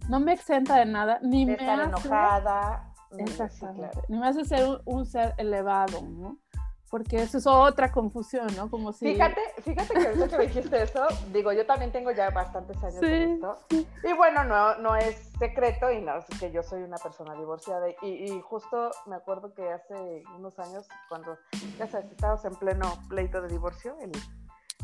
no 0.09 0.19
me 0.19 0.33
exenta 0.33 0.77
de 0.77 0.87
nada, 0.87 1.19
ni 1.23 1.45
de 1.45 1.53
me 1.53 1.59
estar 1.59 1.81
hace... 1.81 1.89
enojada. 1.89 2.95
Mm, 3.11 3.21
Exactamente. 3.21 4.01
Ni 4.09 4.19
me 4.19 4.27
hace 4.29 4.45
ser 4.45 4.67
un, 4.69 4.81
un 4.85 5.07
ser 5.07 5.35
elevado, 5.39 6.01
¿no? 6.03 6.39
Porque 6.89 7.17
eso 7.17 7.39
es 7.39 7.47
otra 7.49 7.91
confusión, 7.91 8.47
¿no? 8.57 8.71
Como 8.71 8.93
si... 8.93 9.13
Fíjate, 9.13 9.41
fíjate 9.63 9.93
que 9.93 10.07
ahorita 10.07 10.29
que 10.29 10.39
me 10.39 10.47
dijiste 10.47 10.83
eso, 10.83 11.05
digo, 11.33 11.53
yo 11.53 11.67
también 11.67 11.91
tengo 11.91 12.13
ya 12.13 12.31
bastantes 12.31 12.77
años 12.83 13.01
Sí, 13.01 13.07
en 13.07 13.33
esto. 13.35 13.59
sí. 13.71 13.89
Y 14.05 14.13
bueno, 14.13 14.45
no, 14.45 14.77
no 14.77 14.95
es 14.95 15.17
secreto 15.39 15.91
y 15.91 16.01
no 16.01 16.19
es 16.19 16.25
que 16.39 16.53
yo 16.53 16.63
soy 16.63 16.83
una 16.83 16.97
persona 16.99 17.35
divorciada. 17.35 17.89
Y, 18.03 18.07
y 18.33 18.41
justo 18.41 18.91
me 19.07 19.17
acuerdo 19.17 19.53
que 19.53 19.69
hace 19.73 20.23
unos 20.37 20.59
años, 20.61 20.87
cuando, 21.09 21.37
ya 21.77 21.89
sabes, 21.89 22.11
estábamos 22.13 22.45
en 22.45 22.55
pleno 22.55 22.97
pleito 23.09 23.43
de 23.43 23.49
divorcio, 23.49 23.97
el, 24.01 24.13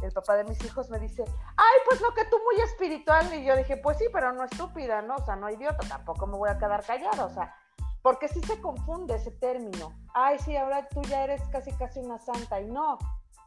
el 0.02 0.10
papá 0.12 0.34
de 0.34 0.42
mis 0.42 0.62
hijos 0.64 0.90
me 0.90 0.98
dice, 0.98 1.22
ay, 1.56 1.78
pues 1.88 2.00
no, 2.02 2.12
que 2.14 2.24
tú 2.24 2.36
muy 2.42 2.60
espiritual. 2.64 3.32
Y 3.32 3.44
yo 3.44 3.56
dije, 3.56 3.76
pues 3.76 3.96
sí, 3.98 4.06
pero 4.12 4.32
no 4.32 4.42
estúpida, 4.42 5.02
¿no? 5.02 5.14
O 5.14 5.24
sea, 5.24 5.36
no 5.36 5.48
idiota, 5.48 5.86
tampoco 5.88 6.26
me 6.26 6.36
voy 6.36 6.50
a 6.50 6.58
quedar 6.58 6.84
callada, 6.84 7.24
o 7.26 7.30
sea, 7.30 7.54
porque 8.02 8.28
sí 8.28 8.40
se 8.42 8.60
confunde 8.60 9.14
ese 9.14 9.30
término. 9.30 9.92
Ay, 10.14 10.38
sí, 10.40 10.56
ahora 10.56 10.88
tú 10.88 11.02
ya 11.02 11.24
eres 11.24 11.42
casi, 11.48 11.72
casi 11.72 12.00
una 12.00 12.18
santa. 12.18 12.60
Y 12.60 12.66
no, 12.66 12.98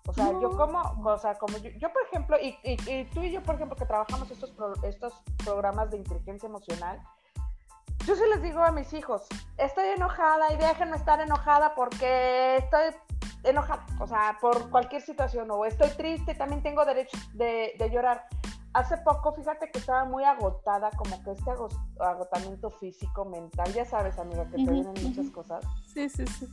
o 0.08 0.14
sea, 0.14 0.32
yo 0.40 0.52
como, 0.56 0.80
o 1.04 1.18
sea, 1.18 1.36
como 1.36 1.58
yo, 1.58 1.70
yo, 1.72 1.92
por 1.92 2.04
ejemplo, 2.04 2.38
y, 2.42 2.58
y- 2.64 2.78
y 2.92 3.06
tú 3.06 3.22
y 3.22 3.32
yo, 3.32 3.44
por 3.44 3.56
ejemplo, 3.56 3.76
que 3.76 3.86
trabajamos 3.86 4.30
estos, 4.32 4.52
pro- 4.52 4.74
estos 4.84 5.14
programas 5.44 5.92
de 5.92 5.98
inteligencia 5.98 6.48
emocional, 6.48 7.02
yo 8.06 8.16
sí 8.16 8.22
les 8.30 8.42
digo 8.42 8.62
a 8.64 8.72
mis 8.72 8.94
hijos, 8.94 9.26
estoy 9.58 9.88
enojada 9.90 10.54
y 10.54 10.58
déjenme 10.58 10.96
estar 10.96 11.20
enojada 11.20 11.74
porque 11.74 12.58
estoy 12.58 12.94
enojada, 13.44 13.84
o 14.00 14.06
sea, 14.08 14.38
por 14.40 14.70
cualquier 14.70 15.02
situación, 15.02 15.50
o 15.52 15.66
estoy 15.66 15.90
triste, 15.90 16.36
también 16.36 16.62
tengo 16.62 16.86
derecho 16.86 17.18
de, 17.34 17.74
de 17.80 17.90
llorar. 17.90 18.28
Hace 18.76 18.98
poco, 18.98 19.32
fíjate 19.32 19.72
que 19.72 19.80
estaba 19.80 20.04
muy 20.04 20.26
agotada, 20.26 20.92
como 20.92 21.24
que 21.24 21.32
este 21.32 21.50
agotamiento 22.00 22.70
físico, 22.70 23.24
mental, 23.24 23.74
ya 23.74 23.86
sabes, 23.86 24.20
amiga, 24.20 24.44
que 24.50 24.58
te 24.58 24.70
vienen 24.70 24.94
muchas 25.02 25.30
cosas. 25.30 25.64
Sí, 25.88 26.10
sí, 26.10 26.28
sí. 26.28 26.48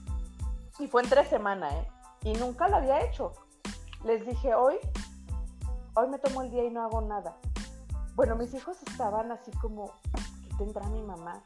Y 0.78 0.86
fue 0.86 1.02
en 1.02 1.10
tres 1.10 1.28
semanas, 1.28 1.74
¿eh? 1.74 1.88
Y 2.22 2.32
nunca 2.34 2.68
lo 2.68 2.76
había 2.76 3.00
hecho. 3.00 3.32
Les 4.04 4.24
dije, 4.24 4.54
hoy, 4.54 4.76
hoy 5.94 6.08
me 6.08 6.18
tomo 6.20 6.42
el 6.42 6.50
día 6.52 6.64
y 6.64 6.70
no 6.70 6.84
hago 6.84 7.00
nada. 7.00 7.36
Bueno, 8.14 8.36
mis 8.36 8.54
hijos 8.54 8.80
estaban 8.86 9.32
así 9.32 9.50
como, 9.60 9.90
¿qué 10.12 10.56
tendrá 10.58 10.86
mi 10.90 11.02
mamá? 11.02 11.42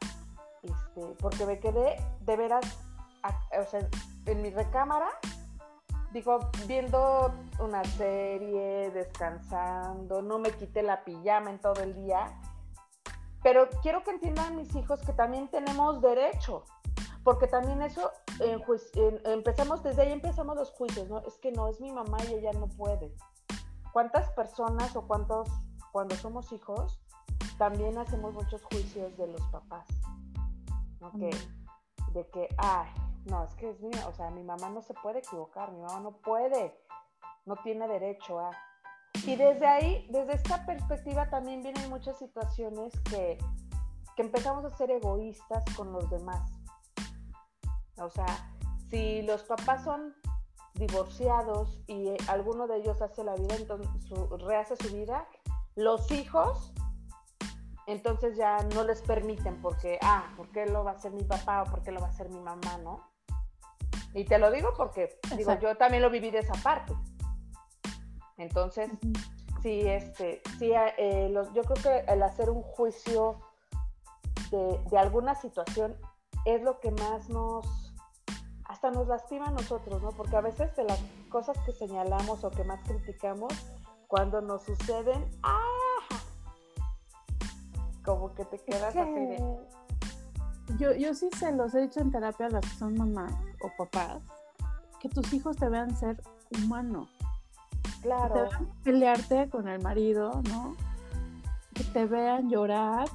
Este, 0.62 1.06
porque 1.23 1.47
me 1.47 1.59
quedé 1.59 1.97
de 2.21 2.37
veras, 2.37 2.66
o 3.59 3.64
sea, 3.64 3.88
en 4.26 4.42
mi 4.42 4.50
recámara, 4.50 5.09
digo, 6.16 6.50
viendo 6.66 7.35
una 7.61 7.85
serie, 7.85 8.90
descansando, 8.90 10.23
no 10.23 10.38
me 10.38 10.50
quité 10.50 10.82
la 10.82 11.04
pijama 11.04 11.50
en 11.50 11.61
todo 11.61 11.82
el 11.82 11.94
día. 11.94 12.40
Pero 13.42 13.68
quiero 13.82 14.02
que 14.02 14.12
entiendan 14.12 14.56
mis 14.56 14.75
hijos 14.75 15.02
que 15.02 15.12
también 15.12 15.49
tenemos 15.49 16.00
derecho, 16.00 16.64
porque 17.23 17.46
también 17.46 17.82
eso, 17.82 18.11
empezamos, 19.26 19.82
desde 19.82 20.02
ahí 20.02 20.12
empezamos 20.12 20.56
los 20.56 20.70
juicios, 20.70 21.06
¿no? 21.11 21.18
Es 21.18 21.37
que 21.37 21.52
no, 21.52 21.68
es 21.68 21.82
mi 21.82 21.92
mamá 21.92 22.16
y 22.30 22.32
ella 22.32 22.52
no 22.54 22.66
puede. 22.66 23.14
¿Cuántas 23.92 24.30
personas 24.30 24.96
o 24.96 25.06
cuántos, 25.06 25.50
cuando 25.92 26.16
somos 26.16 26.50
hijos, 26.50 26.99
también 27.58 27.99
hacemos 27.99 28.32
muchos 28.32 28.64
juicios 28.64 29.14
de 29.18 29.26
los 29.26 29.42
papás? 29.49 29.87
¿no? 30.99 31.12
Que, 31.12 31.28
de 32.14 32.26
que, 32.30 32.49
ay, 32.56 32.88
no, 33.26 33.45
es 33.45 33.54
que 33.54 33.71
es 33.71 33.80
mi, 33.80 33.95
o 34.06 34.12
sea, 34.12 34.30
mi 34.30 34.42
mamá 34.42 34.71
no 34.71 34.83
se 34.83 34.95
puede 34.95 35.18
equivocar, 35.18 35.73
mi 35.73 35.80
mamá 35.80 36.00
no 36.00 36.12
puede, 36.12 36.76
no 37.45 37.56
tiene 37.56 37.88
derecho 37.88 38.38
a. 38.38 38.50
Y 39.25 39.37
desde 39.37 39.66
ahí, 39.66 40.06
desde 40.11 40.35
esta 40.35 40.64
perspectiva 40.66 41.28
también 41.28 41.62
vienen 41.62 41.88
muchas 41.90 42.18
situaciones 42.18 42.92
que, 43.11 43.38
que 44.14 44.23
empezamos 44.23 44.64
a 44.64 44.76
ser 44.76 44.90
egoístas 44.90 45.64
con 45.76 45.92
los 45.92 46.09
demás. 46.11 46.50
O 47.99 48.11
sea, 48.11 48.26
si 48.90 49.23
los 49.23 49.42
papás 49.45 49.85
son 49.85 50.14
divorciados 50.75 51.83
y 51.87 52.11
alguno 52.28 52.66
de 52.66 52.76
ellos 52.76 53.00
hace 53.00 53.25
la 53.25 53.35
vida, 53.35 53.56
entonces 53.56 53.88
rehace 54.38 54.76
su 54.76 54.95
vida, 54.95 55.26
los 55.75 56.11
hijos 56.11 56.75
entonces 57.87 58.37
ya 58.37 58.59
no 58.75 58.85
les 58.85 59.00
permiten 59.00 59.61
porque, 59.62 59.99
ah, 60.02 60.33
¿por 60.37 60.50
qué 60.50 60.66
lo 60.66 60.85
va 60.85 60.92
a 60.92 60.95
hacer 60.95 61.12
mi 61.12 61.23
papá 61.23 61.62
o 61.62 61.66
por 61.66 61.83
qué 61.83 61.92
lo 61.92 62.00
va 62.00 62.09
a 62.09 62.11
hacer 62.11 62.28
mi 62.28 62.40
mamá, 62.40 62.78
no? 62.83 63.15
Y 64.14 64.25
te 64.25 64.38
lo 64.38 64.50
digo 64.50 64.72
porque, 64.76 65.18
digo, 65.36 65.58
yo 65.60 65.76
también 65.76 66.02
lo 66.02 66.10
viví 66.10 66.30
de 66.30 66.38
esa 66.38 66.54
parte. 66.62 66.94
Entonces, 68.38 68.90
sí, 69.62 69.80
este, 69.82 70.42
sí, 70.58 70.72
eh, 70.98 71.32
yo 71.54 71.62
creo 71.62 71.82
que 71.82 72.12
el 72.12 72.22
hacer 72.22 72.50
un 72.50 72.62
juicio 72.62 73.40
de, 74.50 74.80
de, 74.90 74.98
alguna 74.98 75.34
situación 75.34 75.96
es 76.44 76.62
lo 76.62 76.80
que 76.80 76.90
más 76.92 77.28
nos, 77.28 77.94
hasta 78.64 78.90
nos 78.90 79.06
lastima 79.08 79.46
a 79.46 79.50
nosotros, 79.50 80.02
¿no? 80.02 80.10
Porque 80.10 80.36
a 80.36 80.40
veces 80.40 80.75
de 80.76 80.84
las 80.84 81.00
cosas 81.30 81.56
que 81.64 81.72
señalamos 81.72 82.44
o 82.44 82.50
que 82.50 82.64
más 82.64 82.80
criticamos, 82.82 83.52
cuando 84.06 84.40
nos 84.40 84.62
suceden, 84.64 85.28
¡ah! 85.42 85.60
Como 88.04 88.34
que 88.34 88.44
te 88.44 88.58
quedas 88.58 88.94
así 88.96 89.26
de 89.26 89.42
yo, 90.78 90.92
yo 90.94 91.14
sí 91.14 91.28
se 91.38 91.52
los 91.52 91.75
he 91.75 91.82
dicho 91.82 92.00
en 92.00 92.10
terapia 92.10 92.46
a 92.46 92.50
las 92.50 92.60
que 92.62 92.76
son 92.76 92.96
mamás 92.96 93.32
o 93.66 93.73
papás, 93.76 94.23
que 95.00 95.08
tus 95.08 95.32
hijos 95.32 95.56
te 95.56 95.68
vean 95.68 95.96
ser 95.96 96.23
humano. 96.50 97.08
Claro. 98.02 98.35
Que 98.35 98.40
te 98.40 98.49
vean 98.49 98.73
pelearte 98.85 99.50
con 99.50 99.68
el 99.68 99.82
marido, 99.82 100.42
¿no? 100.49 100.76
Que 101.75 101.85
te 101.85 102.06
vean 102.06 102.49
llorar, 102.49 103.08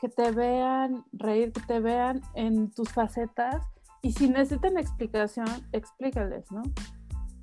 que 0.00 0.08
te 0.08 0.30
vean 0.32 1.04
reír, 1.12 1.52
que 1.52 1.60
te 1.62 1.80
vean 1.80 2.20
en 2.34 2.70
tus 2.70 2.92
facetas. 2.92 3.62
Y 4.02 4.12
si 4.12 4.28
necesitan 4.28 4.76
explicación, 4.76 5.46
explícales, 5.72 6.50
¿no? 6.52 6.62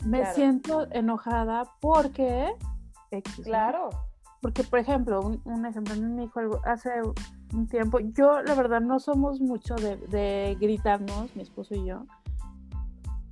Me 0.05 0.25
siento 0.33 0.87
enojada 0.91 1.63
porque... 1.79 2.53
claro. 3.43 3.89
Porque, 4.41 4.63
por 4.63 4.79
ejemplo, 4.79 5.21
un, 5.21 5.39
un 5.45 5.65
ejemplo, 5.67 5.95
mi 5.95 6.23
hijo 6.23 6.39
hace 6.65 6.89
un 7.53 7.67
tiempo. 7.67 7.99
Yo, 7.99 8.41
la 8.41 8.55
verdad, 8.55 8.81
no 8.81 8.99
somos 8.99 9.41
mucho 9.41 9.75
de, 9.75 10.57
gritarnos, 10.59 11.35
mi 11.35 11.41
esposo 11.41 11.75
y 11.75 11.85
yo, 11.85 12.05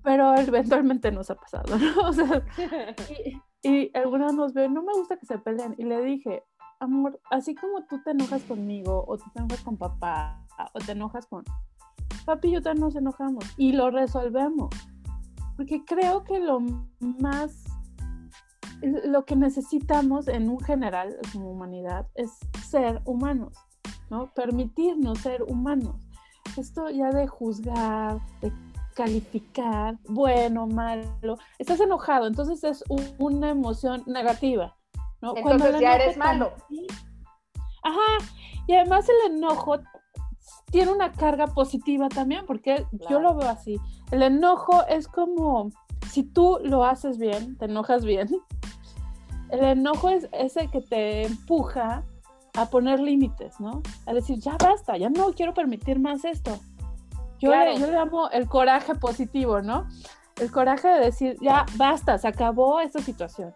pero 0.03 0.35
eventualmente 0.35 1.11
nos 1.11 1.29
ha 1.29 1.35
pasado, 1.35 1.77
¿no? 1.77 2.01
O 2.07 2.13
sea, 2.13 2.43
y, 3.63 3.69
y 3.69 3.97
algunos 3.97 4.33
nos 4.33 4.53
ven, 4.53 4.73
no 4.73 4.83
me 4.83 4.93
gusta 4.93 5.17
que 5.17 5.25
se 5.25 5.37
peleen, 5.37 5.75
y 5.77 5.83
le 5.83 6.01
dije, 6.03 6.43
amor, 6.79 7.19
así 7.29 7.55
como 7.55 7.85
tú 7.85 8.01
te 8.03 8.11
enojas 8.11 8.43
conmigo, 8.43 9.05
o 9.07 9.17
tú 9.17 9.25
te 9.33 9.39
enojas 9.39 9.61
con 9.61 9.77
papá, 9.77 10.45
o 10.73 10.79
te 10.79 10.93
enojas 10.93 11.25
con 11.27 11.43
papi 12.25 12.49
y 12.49 12.59
yo 12.59 12.73
nos 12.73 12.95
enojamos, 12.95 13.45
y 13.57 13.73
lo 13.73 13.91
resolvemos, 13.91 14.69
porque 15.55 15.83
creo 15.85 16.23
que 16.23 16.39
lo 16.39 16.59
más 16.99 17.65
lo 18.81 19.25
que 19.25 19.35
necesitamos 19.35 20.27
en 20.27 20.49
un 20.49 20.59
general 20.59 21.17
como 21.33 21.51
humanidad 21.51 22.07
es 22.15 22.31
ser 22.65 23.01
humanos. 23.05 23.53
¿No? 24.09 24.27
Permitirnos 24.33 25.19
ser 25.19 25.43
humanos. 25.43 25.95
Esto 26.57 26.89
ya 26.89 27.09
de 27.11 27.27
juzgar, 27.27 28.19
de 28.41 28.51
calificar, 28.95 29.97
bueno, 30.09 30.67
malo, 30.67 31.37
estás 31.57 31.79
enojado, 31.79 32.27
entonces 32.27 32.63
es 32.63 32.83
una 33.17 33.49
emoción 33.49 34.03
negativa, 34.07 34.75
¿no? 35.21 35.35
Entonces 35.37 35.79
ya 35.79 35.95
eres 35.95 36.17
malo. 36.17 36.51
Ajá, 37.81 38.25
y 38.67 38.73
además 38.73 39.07
el 39.07 39.37
enojo 39.37 39.79
tiene 40.69 40.91
una 40.91 41.11
carga 41.11 41.47
positiva 41.47 42.09
también, 42.09 42.45
porque 42.45 42.85
yo 43.09 43.19
lo 43.19 43.35
veo 43.35 43.49
así. 43.49 43.79
El 44.11 44.21
enojo 44.21 44.85
es 44.87 45.07
como 45.07 45.71
si 46.09 46.23
tú 46.23 46.59
lo 46.63 46.83
haces 46.83 47.17
bien, 47.17 47.57
te 47.57 47.65
enojas 47.65 48.05
bien. 48.05 48.29
El 49.49 49.63
enojo 49.63 50.09
es 50.09 50.29
ese 50.31 50.67
que 50.67 50.79
te 50.79 51.25
empuja 51.25 52.03
a 52.61 52.69
poner 52.69 52.99
límites, 52.99 53.59
¿no? 53.59 53.81
A 54.05 54.13
decir, 54.13 54.39
ya 54.39 54.57
basta, 54.57 54.97
ya 54.97 55.09
no 55.09 55.31
quiero 55.33 55.53
permitir 55.53 55.99
más 55.99 56.25
esto. 56.25 56.59
Yo, 57.39 57.55
le, 57.55 57.77
yo 57.79 57.87
le 57.87 57.93
llamo 57.93 58.29
el 58.31 58.47
coraje 58.47 58.95
positivo, 58.95 59.61
¿no? 59.61 59.87
El 60.39 60.51
coraje 60.51 60.87
de 60.87 60.99
decir, 60.99 61.37
ya 61.41 61.65
basta, 61.75 62.17
se 62.17 62.27
acabó 62.27 62.79
esta 62.79 62.99
situación. 62.99 63.55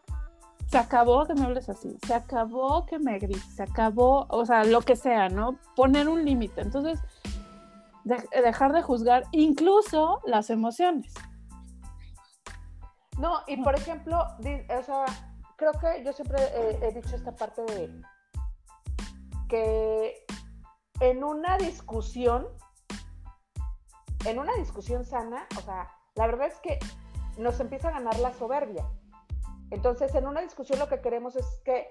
Se 0.67 0.77
acabó 0.77 1.25
que 1.25 1.33
me 1.35 1.43
hables 1.43 1.69
así, 1.69 1.97
se 2.05 2.13
acabó 2.13 2.85
que 2.85 2.97
me 2.97 3.19
grites, 3.19 3.55
se 3.55 3.63
acabó, 3.63 4.25
o 4.29 4.45
sea, 4.45 4.63
lo 4.63 4.81
que 4.81 4.95
sea, 4.95 5.29
¿no? 5.29 5.59
Poner 5.75 6.09
un 6.09 6.25
límite. 6.25 6.61
Entonces, 6.61 6.99
dejar 8.03 8.73
de 8.73 8.81
juzgar 8.81 9.23
incluso 9.31 10.21
las 10.25 10.49
emociones. 10.49 11.13
No, 13.19 13.41
y 13.47 13.61
por 13.61 13.75
ejemplo, 13.75 14.17
o 14.17 14.83
sea, 14.83 15.05
creo 15.57 15.71
que 15.73 16.03
yo 16.03 16.13
siempre 16.13 16.39
he 16.81 16.91
dicho 16.93 17.15
esta 17.15 17.31
parte 17.35 17.61
de 17.63 18.01
que 19.53 20.25
en 20.99 21.23
una 21.23 21.57
discusión, 21.57 22.47
en 24.25 24.39
una 24.39 24.51
discusión 24.53 25.05
sana, 25.05 25.47
o 25.55 25.61
sea, 25.61 25.91
la 26.15 26.25
verdad 26.25 26.47
es 26.47 26.59
que 26.61 26.79
nos 27.37 27.59
empieza 27.59 27.89
a 27.89 27.91
ganar 27.91 28.17
la 28.17 28.33
soberbia. 28.33 28.83
Entonces, 29.69 30.15
en 30.15 30.25
una 30.25 30.41
discusión 30.41 30.79
lo 30.79 30.89
que 30.89 31.01
queremos 31.01 31.35
es 31.35 31.45
que 31.63 31.87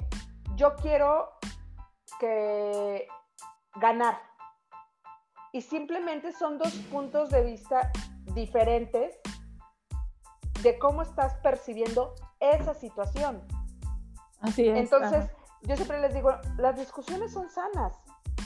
yo 0.56 0.74
quiero 0.74 1.28
que 2.18 3.06
ganar. 3.76 4.20
Y 5.52 5.62
simplemente 5.62 6.32
son 6.32 6.58
dos 6.58 6.74
puntos 6.90 7.30
de 7.30 7.44
vista 7.44 7.92
diferentes 8.34 9.20
de 10.64 10.80
cómo 10.80 11.02
estás 11.02 11.34
percibiendo 11.44 12.16
esa 12.40 12.74
situación. 12.74 13.40
Así 14.40 14.66
es. 14.66 14.76
Entonces, 14.76 15.30
yo 15.62 15.76
siempre 15.76 16.00
les 16.00 16.14
digo, 16.14 16.34
las 16.58 16.76
discusiones 16.76 17.32
son 17.32 17.48
sanas. 17.48 17.94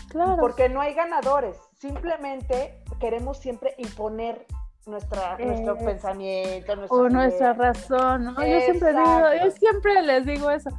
Claro. 0.08 0.36
Porque 0.38 0.68
no 0.68 0.80
hay 0.80 0.94
ganadores. 0.94 1.56
Simplemente 1.78 2.82
queremos 3.00 3.38
siempre 3.38 3.74
imponer 3.78 4.46
nuestra, 4.86 5.36
nuestro 5.38 5.76
pensamiento, 5.78 6.72
o 6.88 7.08
nuestra 7.08 7.52
razón, 7.54 8.24
¿no? 8.24 8.46
Yo 8.46 8.60
siempre 8.60 8.92
digo, 8.92 9.44
yo 9.44 9.50
siempre 9.50 10.02
les 10.02 10.26
digo 10.26 10.50
eso. 10.50 10.70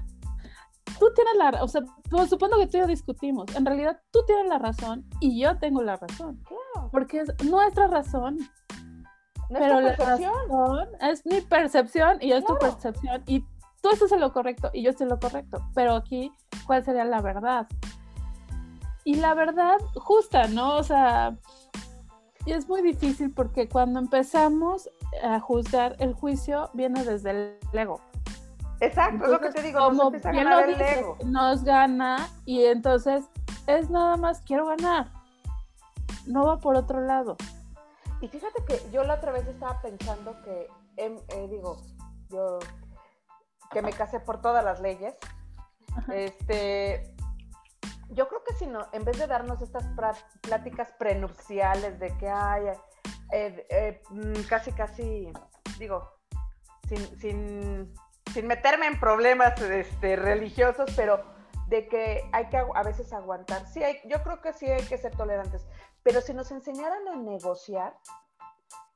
Tú 0.97 1.11
tienes 1.13 1.35
la, 1.35 1.63
o 1.63 1.67
sea, 1.67 1.81
supongo 2.27 2.57
que 2.57 2.67
tú 2.67 2.77
y 2.77 2.79
yo 2.79 2.87
discutimos. 2.87 3.53
En 3.55 3.65
realidad, 3.65 3.99
tú 4.11 4.21
tienes 4.25 4.47
la 4.47 4.57
razón 4.57 5.05
y 5.19 5.41
yo 5.41 5.57
tengo 5.59 5.83
la 5.83 5.97
razón. 5.97 6.41
Claro. 6.47 6.89
Porque 6.91 7.19
es 7.19 7.45
nuestra 7.45 7.87
razón. 7.87 8.37
Nuestra 9.49 9.77
pero 9.77 9.87
percepción. 9.87 10.33
la 10.33 10.57
razón 10.57 10.87
es 11.01 11.25
mi 11.25 11.41
percepción 11.41 12.17
y 12.21 12.31
es 12.31 12.45
tu 12.45 12.57
percepción 12.57 13.23
y 13.27 13.45
tú 13.81 13.89
estás 13.91 14.11
en 14.11 14.19
lo 14.19 14.33
correcto 14.33 14.69
y 14.73 14.83
yo 14.83 14.91
estoy 14.91 15.05
en 15.05 15.09
lo 15.09 15.19
correcto, 15.19 15.67
pero 15.73 15.95
aquí, 15.95 16.31
¿cuál 16.65 16.83
sería 16.83 17.05
la 17.05 17.21
verdad? 17.21 17.67
Y 19.03 19.15
la 19.15 19.33
verdad 19.33 19.77
justa, 19.95 20.47
¿no? 20.47 20.75
O 20.75 20.83
sea, 20.83 21.37
y 22.45 22.53
es 22.53 22.67
muy 22.67 22.81
difícil 22.81 23.31
porque 23.31 23.67
cuando 23.67 23.99
empezamos 23.99 24.89
a 25.23 25.39
juzgar, 25.39 25.95
el 25.99 26.13
juicio 26.13 26.69
viene 26.73 27.03
desde 27.03 27.31
el 27.31 27.57
ego. 27.73 28.01
Exacto, 28.79 29.25
es 29.25 29.31
lo 29.31 29.39
que 29.39 29.49
te 29.49 29.63
digo, 29.63 29.79
nos 29.79 29.97
como 29.97 30.11
bien 30.11 30.21
ganar 30.21 30.61
lo 30.61 30.67
dices, 30.67 31.05
nos 31.25 31.63
gana 31.63 32.29
y 32.45 32.65
entonces 32.65 33.25
es 33.65 33.89
nada 33.89 34.17
más 34.17 34.41
quiero 34.41 34.67
ganar. 34.67 35.11
No 36.25 36.45
va 36.45 36.59
por 36.59 36.75
otro 36.75 37.01
lado. 37.01 37.37
Y 38.21 38.27
fíjate 38.27 38.63
que 38.65 38.81
yo 38.91 39.03
la 39.03 39.15
otra 39.15 39.31
vez 39.31 39.47
estaba 39.47 39.81
pensando 39.81 40.35
que, 40.43 40.67
em, 40.97 41.17
eh, 41.29 41.47
digo, 41.49 41.77
yo 42.29 42.59
que 43.71 43.81
me 43.81 43.91
casé 43.91 44.19
por 44.19 44.41
todas 44.41 44.63
las 44.63 44.79
leyes, 44.79 45.15
este, 46.13 47.15
yo 48.09 48.27
creo 48.27 48.43
que 48.43 48.53
si 48.55 48.67
no, 48.67 48.87
en 48.93 49.03
vez 49.03 49.17
de 49.17 49.27
darnos 49.27 49.61
estas 49.61 49.85
pláticas 50.41 50.91
prenupciales 50.97 51.99
de 51.99 52.15
que 52.17 52.29
hay, 52.29 52.67
eh, 53.31 53.65
eh, 53.69 54.01
mm, 54.09 54.41
casi, 54.47 54.71
casi, 54.71 55.31
digo, 55.77 56.13
sin, 56.87 57.19
sin, 57.19 57.93
sin 58.33 58.47
meterme 58.47 58.87
en 58.87 58.99
problemas 58.99 59.59
este, 59.61 60.15
religiosos, 60.15 60.91
pero 60.95 61.23
de 61.67 61.87
que 61.87 62.29
hay 62.31 62.47
que 62.47 62.57
a 62.57 62.83
veces 62.83 63.11
aguantar. 63.11 63.67
Sí, 63.67 63.83
hay, 63.83 63.99
yo 64.05 64.23
creo 64.23 64.41
que 64.41 64.53
sí 64.53 64.65
hay 64.65 64.83
que 64.83 64.97
ser 64.97 65.15
tolerantes, 65.15 65.67
pero 66.03 66.21
si 66.21 66.33
nos 66.33 66.49
enseñaran 66.51 67.07
a 67.09 67.15
negociar, 67.15 67.93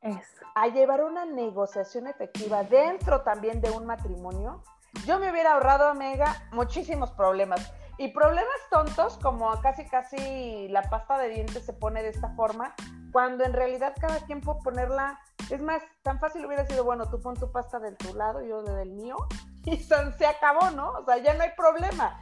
Eso. 0.01 0.45
a 0.55 0.67
llevar 0.67 1.03
una 1.03 1.25
negociación 1.25 2.07
efectiva 2.07 2.63
dentro 2.63 3.21
también 3.21 3.61
de 3.61 3.69
un 3.71 3.85
matrimonio, 3.85 4.63
yo 5.05 5.19
me 5.19 5.31
hubiera 5.31 5.53
ahorrado, 5.53 5.87
amiga, 5.87 6.35
muchísimos 6.51 7.11
problemas. 7.11 7.71
Y 7.97 8.09
problemas 8.09 8.55
tontos, 8.69 9.17
como 9.17 9.49
casi 9.61 9.85
casi 9.87 10.67
la 10.69 10.81
pasta 10.83 11.17
de 11.17 11.29
dientes 11.29 11.65
se 11.65 11.73
pone 11.73 12.01
de 12.01 12.09
esta 12.09 12.29
forma, 12.29 12.73
cuando 13.11 13.43
en 13.43 13.53
realidad 13.53 13.93
cada 13.99 14.19
quien 14.21 14.41
puede 14.41 14.59
ponerla. 14.63 15.19
Es 15.49 15.61
más, 15.61 15.81
tan 16.01 16.19
fácil 16.19 16.45
hubiera 16.45 16.65
sido, 16.65 16.83
bueno, 16.83 17.09
tú 17.09 17.21
pon 17.21 17.35
tu 17.35 17.51
pasta 17.51 17.79
de 17.79 17.91
tu 17.91 18.13
lado 18.15 18.43
y 18.43 18.49
yo 18.49 18.63
del 18.63 18.91
mío, 18.91 19.17
y 19.65 19.77
son- 19.77 20.13
se 20.17 20.25
acabó, 20.25 20.71
¿no? 20.71 20.91
O 20.93 21.05
sea, 21.05 21.17
ya 21.17 21.33
no 21.35 21.43
hay 21.43 21.51
problema. 21.55 22.19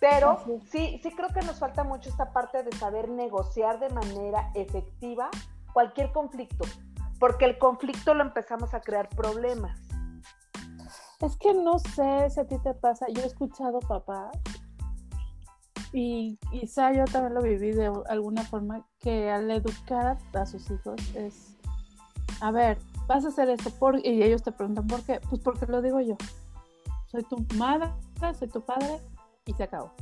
Pero 0.00 0.42
sí, 0.70 0.98
sí 1.02 1.14
creo 1.14 1.28
que 1.28 1.42
nos 1.42 1.58
falta 1.58 1.84
mucho 1.84 2.08
esta 2.08 2.32
parte 2.32 2.62
de 2.62 2.72
saber 2.72 3.10
negociar 3.10 3.78
de 3.78 3.90
manera 3.90 4.50
efectiva 4.54 5.30
cualquier 5.72 6.12
conflicto, 6.12 6.64
porque 7.18 7.44
el 7.44 7.58
conflicto 7.58 8.14
lo 8.14 8.22
empezamos 8.22 8.74
a 8.74 8.80
crear 8.80 9.08
problemas. 9.08 9.78
Es 11.20 11.36
que 11.36 11.52
no 11.52 11.78
sé 11.78 12.30
si 12.30 12.40
a 12.40 12.46
ti 12.46 12.58
te 12.58 12.72
pasa. 12.72 13.06
Yo 13.12 13.22
he 13.22 13.26
escuchado 13.26 13.80
papás 13.80 14.30
y 15.92 16.38
quizá 16.50 16.92
yo 16.92 17.04
también 17.04 17.34
lo 17.34 17.42
viví 17.42 17.72
de 17.72 17.92
alguna 18.08 18.42
forma 18.42 18.86
que 19.00 19.30
al 19.30 19.50
educar 19.50 20.18
a 20.32 20.46
sus 20.46 20.70
hijos 20.70 21.00
es, 21.14 21.56
a 22.40 22.50
ver, 22.50 22.78
vas 23.06 23.24
a 23.24 23.28
hacer 23.28 23.50
esto 23.50 23.70
por, 23.70 23.98
y 23.98 24.22
ellos 24.22 24.42
te 24.42 24.52
preguntan 24.52 24.86
por 24.86 25.02
qué, 25.02 25.20
pues 25.28 25.42
porque 25.42 25.66
lo 25.66 25.82
digo 25.82 26.00
yo. 26.00 26.16
Soy 27.06 27.24
tu 27.24 27.44
madre, 27.56 27.90
soy 28.38 28.48
tu 28.48 28.60
padre 28.60 29.00
y 29.44 29.52
se 29.52 29.64
acabó. 29.64 29.92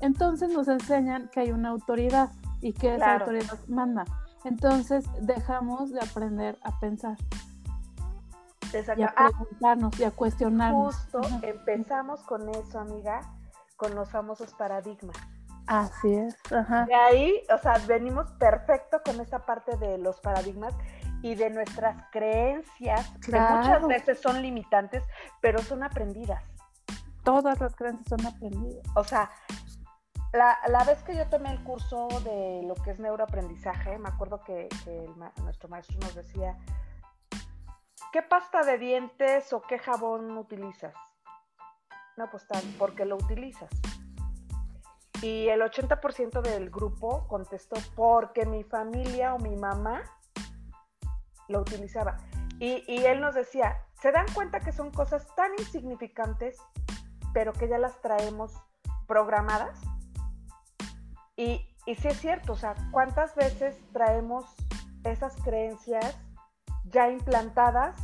Entonces 0.00 0.50
nos 0.50 0.66
enseñan 0.68 1.28
que 1.28 1.40
hay 1.40 1.52
una 1.52 1.68
autoridad 1.68 2.30
y 2.62 2.72
que 2.72 2.94
esa 2.94 3.18
autoridad 3.18 3.58
manda. 3.68 4.04
Entonces 4.48 5.04
dejamos 5.20 5.90
de 5.92 6.00
aprender 6.00 6.58
a 6.62 6.78
pensar 6.80 7.16
y 8.96 9.02
a 9.02 9.14
Ah, 9.16 9.28
preguntarnos 9.30 9.98
y 10.00 10.04
a 10.04 10.10
cuestionarnos. 10.10 10.94
justo 10.96 11.20
Ajá. 11.20 11.40
empezamos 11.42 12.22
con 12.22 12.48
eso, 12.50 12.78
amiga, 12.80 13.20
con 13.76 13.94
los 13.94 14.10
famosos 14.10 14.52
paradigmas. 14.54 15.16
Así 15.66 16.14
es, 16.14 16.34
ajá. 16.50 16.86
De 16.86 16.94
ahí, 16.94 17.42
o 17.54 17.58
sea, 17.58 17.74
venimos 17.86 18.30
perfecto 18.32 19.02
con 19.04 19.20
esta 19.20 19.44
parte 19.44 19.76
de 19.76 19.98
los 19.98 20.18
paradigmas 20.20 20.74
y 21.22 21.34
de 21.34 21.50
nuestras 21.50 22.04
creencias, 22.10 23.06
que 23.24 23.32
muchas 23.32 23.62
Claro. 23.78 23.88
veces 23.88 24.18
son 24.20 24.40
limitantes, 24.40 25.02
pero 25.42 25.58
son 25.62 25.82
aprendidas. 25.82 26.42
Todas 27.22 27.60
las 27.60 27.74
creencias 27.76 28.08
son 28.08 28.26
aprendidas. 28.26 28.86
O 28.96 29.04
sea, 29.04 29.30
la, 30.32 30.58
la 30.68 30.84
vez 30.84 31.02
que 31.04 31.16
yo 31.16 31.26
tomé 31.28 31.50
el 31.50 31.62
curso 31.64 32.08
de 32.22 32.62
lo 32.64 32.74
que 32.74 32.90
es 32.90 32.98
neuroaprendizaje, 32.98 33.98
me 33.98 34.08
acuerdo 34.08 34.42
que, 34.44 34.68
nuestro 35.42 35.68
maestro 35.68 35.98
nos 36.00 36.14
decía, 36.14 36.58
¿qué 38.12 38.22
pasta 38.22 38.62
de 38.62 38.78
dientes 38.78 39.52
o 39.52 39.62
qué 39.62 39.78
jabón 39.78 40.36
utilizas? 40.36 40.94
No, 42.16 42.30
pues 42.30 42.46
tal, 42.46 42.62
porque 42.78 43.04
lo 43.04 43.16
utilizas. 43.16 43.70
Y 45.22 45.48
el 45.48 45.62
80% 45.62 46.42
del 46.42 46.70
grupo 46.70 47.26
contestó, 47.26 47.76
porque 47.96 48.44
mi 48.44 48.64
familia 48.64 49.34
o 49.34 49.38
mi 49.38 49.56
mamá 49.56 50.02
lo 51.48 51.60
utilizaba. 51.60 52.18
Y, 52.60 52.84
y 52.86 53.04
él 53.06 53.20
nos 53.20 53.34
decía, 53.34 53.78
¿se 54.00 54.12
dan 54.12 54.26
cuenta 54.34 54.60
que 54.60 54.72
son 54.72 54.90
cosas 54.90 55.26
tan 55.36 55.52
insignificantes, 55.58 56.58
pero 57.32 57.52
que 57.52 57.68
ya 57.68 57.78
las 57.78 58.00
traemos 58.00 58.52
programadas? 59.06 59.80
Y, 61.38 61.64
y 61.86 61.94
sí 61.94 62.08
es 62.08 62.20
cierto, 62.20 62.54
o 62.54 62.56
sea, 62.56 62.74
¿cuántas 62.90 63.34
veces 63.36 63.78
traemos 63.92 64.44
esas 65.04 65.36
creencias 65.36 66.18
ya 66.90 67.08
implantadas 67.10 67.96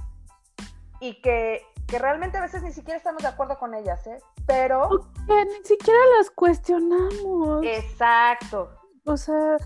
y 1.00 1.20
que, 1.20 1.62
que 1.88 1.98
realmente 1.98 2.38
a 2.38 2.42
veces 2.42 2.62
ni 2.62 2.72
siquiera 2.72 2.96
estamos 2.96 3.22
de 3.22 3.28
acuerdo 3.28 3.58
con 3.58 3.74
ellas, 3.74 4.06
¿eh? 4.06 4.18
Pero... 4.46 4.88
Que 5.26 5.44
ni 5.46 5.64
siquiera 5.64 5.98
las 6.16 6.30
cuestionamos. 6.30 7.64
Exacto. 7.64 8.70
O 9.04 9.16
sea, 9.16 9.56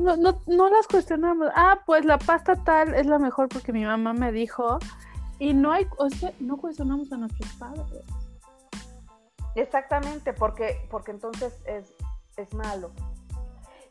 no, 0.00 0.16
no, 0.16 0.40
no 0.48 0.68
las 0.68 0.88
cuestionamos. 0.88 1.48
Ah, 1.54 1.80
pues 1.86 2.04
la 2.04 2.18
pasta 2.18 2.56
tal 2.56 2.92
es 2.92 3.06
la 3.06 3.20
mejor 3.20 3.48
porque 3.48 3.72
mi 3.72 3.84
mamá 3.84 4.12
me 4.14 4.32
dijo. 4.32 4.80
Y 5.38 5.54
no 5.54 5.70
hay, 5.70 5.86
o 5.96 6.10
sea, 6.10 6.32
no 6.40 6.56
cuestionamos 6.56 7.12
a 7.12 7.18
nuestros 7.18 7.52
padres. 7.54 8.04
Exactamente, 9.54 10.32
porque, 10.32 10.76
porque 10.90 11.12
entonces 11.12 11.54
es, 11.66 11.94
es 12.36 12.52
malo. 12.54 12.92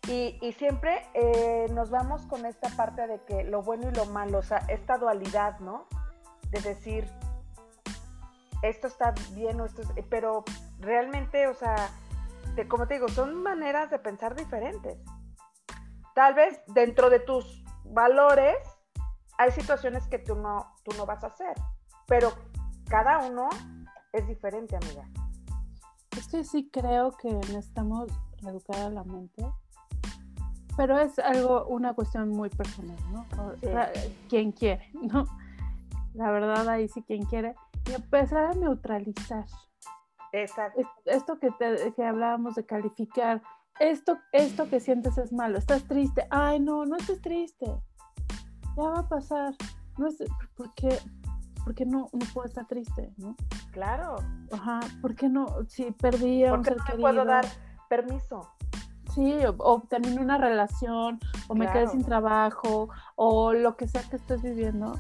Y, 0.07 0.53
siempre 0.57 1.07
eh, 1.13 1.67
nos 1.71 1.91
vamos 1.91 2.25
con 2.25 2.45
esta 2.45 2.69
parte 2.69 3.05
de 3.05 3.23
que 3.23 3.43
lo 3.43 3.61
bueno 3.61 3.89
y 3.89 3.93
lo 3.93 4.05
malo, 4.05 4.39
o 4.39 4.43
sea, 4.43 4.57
esta 4.67 4.97
dualidad, 4.97 5.59
¿no? 5.59 5.87
De 6.49 6.59
decir, 6.59 7.07
esto 8.63 8.87
está 8.87 9.13
bien 9.33 9.61
o 9.61 9.65
esto 9.65 9.83
es... 9.83 9.89
Pero 10.09 10.43
realmente, 10.79 11.47
o 11.47 11.53
sea, 11.53 11.89
de, 12.55 12.67
como 12.67 12.87
te 12.87 12.95
digo, 12.95 13.07
son 13.09 13.41
maneras 13.41 13.91
de 13.91 13.99
pensar 13.99 14.35
diferentes. 14.35 14.97
Tal 16.15 16.33
vez 16.33 16.59
dentro 16.67 17.09
de 17.09 17.19
tus 17.19 17.63
valores 17.85 18.57
hay 19.37 19.51
situaciones 19.51 20.07
que 20.07 20.19
tú 20.19 20.35
no, 20.35 20.73
tú 20.83 20.95
no 20.97 21.05
vas 21.05 21.23
a 21.23 21.27
hacer, 21.27 21.55
pero 22.07 22.33
cada 22.89 23.19
uno 23.19 23.49
es 24.11 24.27
diferente, 24.27 24.75
amiga. 24.75 25.07
Es 26.17 26.27
que 26.27 26.43
sí 26.43 26.69
creo 26.71 27.15
que 27.17 27.31
necesitamos 27.31 28.11
reeducar 28.41 28.77
a 28.77 28.89
la 28.89 29.03
mente. 29.03 29.45
Pero 30.81 30.97
es 30.97 31.19
algo, 31.19 31.67
una 31.67 31.93
cuestión 31.93 32.29
muy 32.29 32.49
personal, 32.49 32.97
¿no? 33.13 33.19
O 33.37 33.53
Sí. 33.61 33.67
quien 34.29 34.51
quiere, 34.51 34.89
¿no? 34.93 35.25
La 36.15 36.31
verdad, 36.31 36.67
ahí 36.67 36.87
sí 36.87 37.03
quien 37.03 37.23
quiere. 37.25 37.53
Y 37.87 37.93
empezar 37.93 38.45
a 38.45 38.53
neutralizar. 38.55 39.45
Exacto. 40.31 40.81
Es- 40.81 40.87
Esto 41.17 41.37
que, 41.37 41.51
te- 41.51 41.93
que 41.93 42.03
hablábamos 42.03 42.55
de 42.55 42.65
calificar, 42.65 43.43
esto, 43.79 44.17
esto 44.31 44.67
que 44.69 44.79
sientes 44.79 45.19
es 45.19 45.31
malo, 45.31 45.59
estás 45.59 45.83
triste, 45.83 46.25
ay 46.31 46.59
no, 46.59 46.83
no 46.85 46.95
estés 46.95 47.21
triste, 47.21 47.67
ya 48.75 48.83
va 48.83 48.99
a 49.01 49.07
pasar, 49.07 49.53
no 49.99 50.07
es, 50.07 50.17
¿por 50.55 50.73
qué, 50.73 50.97
por 51.63 51.75
qué 51.75 51.85
no, 51.85 52.09
no 52.11 52.25
puedo 52.33 52.47
estar 52.47 52.65
triste, 52.65 53.13
no? 53.17 53.35
Claro. 53.71 54.15
Ajá, 54.51 54.79
¿por 54.99 55.13
qué 55.15 55.29
no, 55.29 55.45
si 55.67 55.91
perdí 55.91 56.43
a 56.43 56.53
un 56.53 56.63
Porque 56.63 56.69
ser 56.71 56.77
no 56.77 56.83
me 56.85 56.89
querido, 56.89 57.01
puedo 57.07 57.25
dar 57.25 57.45
permiso. 57.87 58.49
Sí, 59.13 59.45
o, 59.45 59.55
o 59.57 59.81
termino 59.81 60.21
una 60.21 60.37
relación, 60.37 61.19
o 61.47 61.55
me 61.55 61.71
quedé 61.71 61.87
sin 61.87 62.03
trabajo, 62.03 62.89
o 63.15 63.53
lo 63.53 63.75
que 63.75 63.87
sea 63.87 64.01
que 64.03 64.15
estés 64.15 64.41
viviendo, 64.41 64.97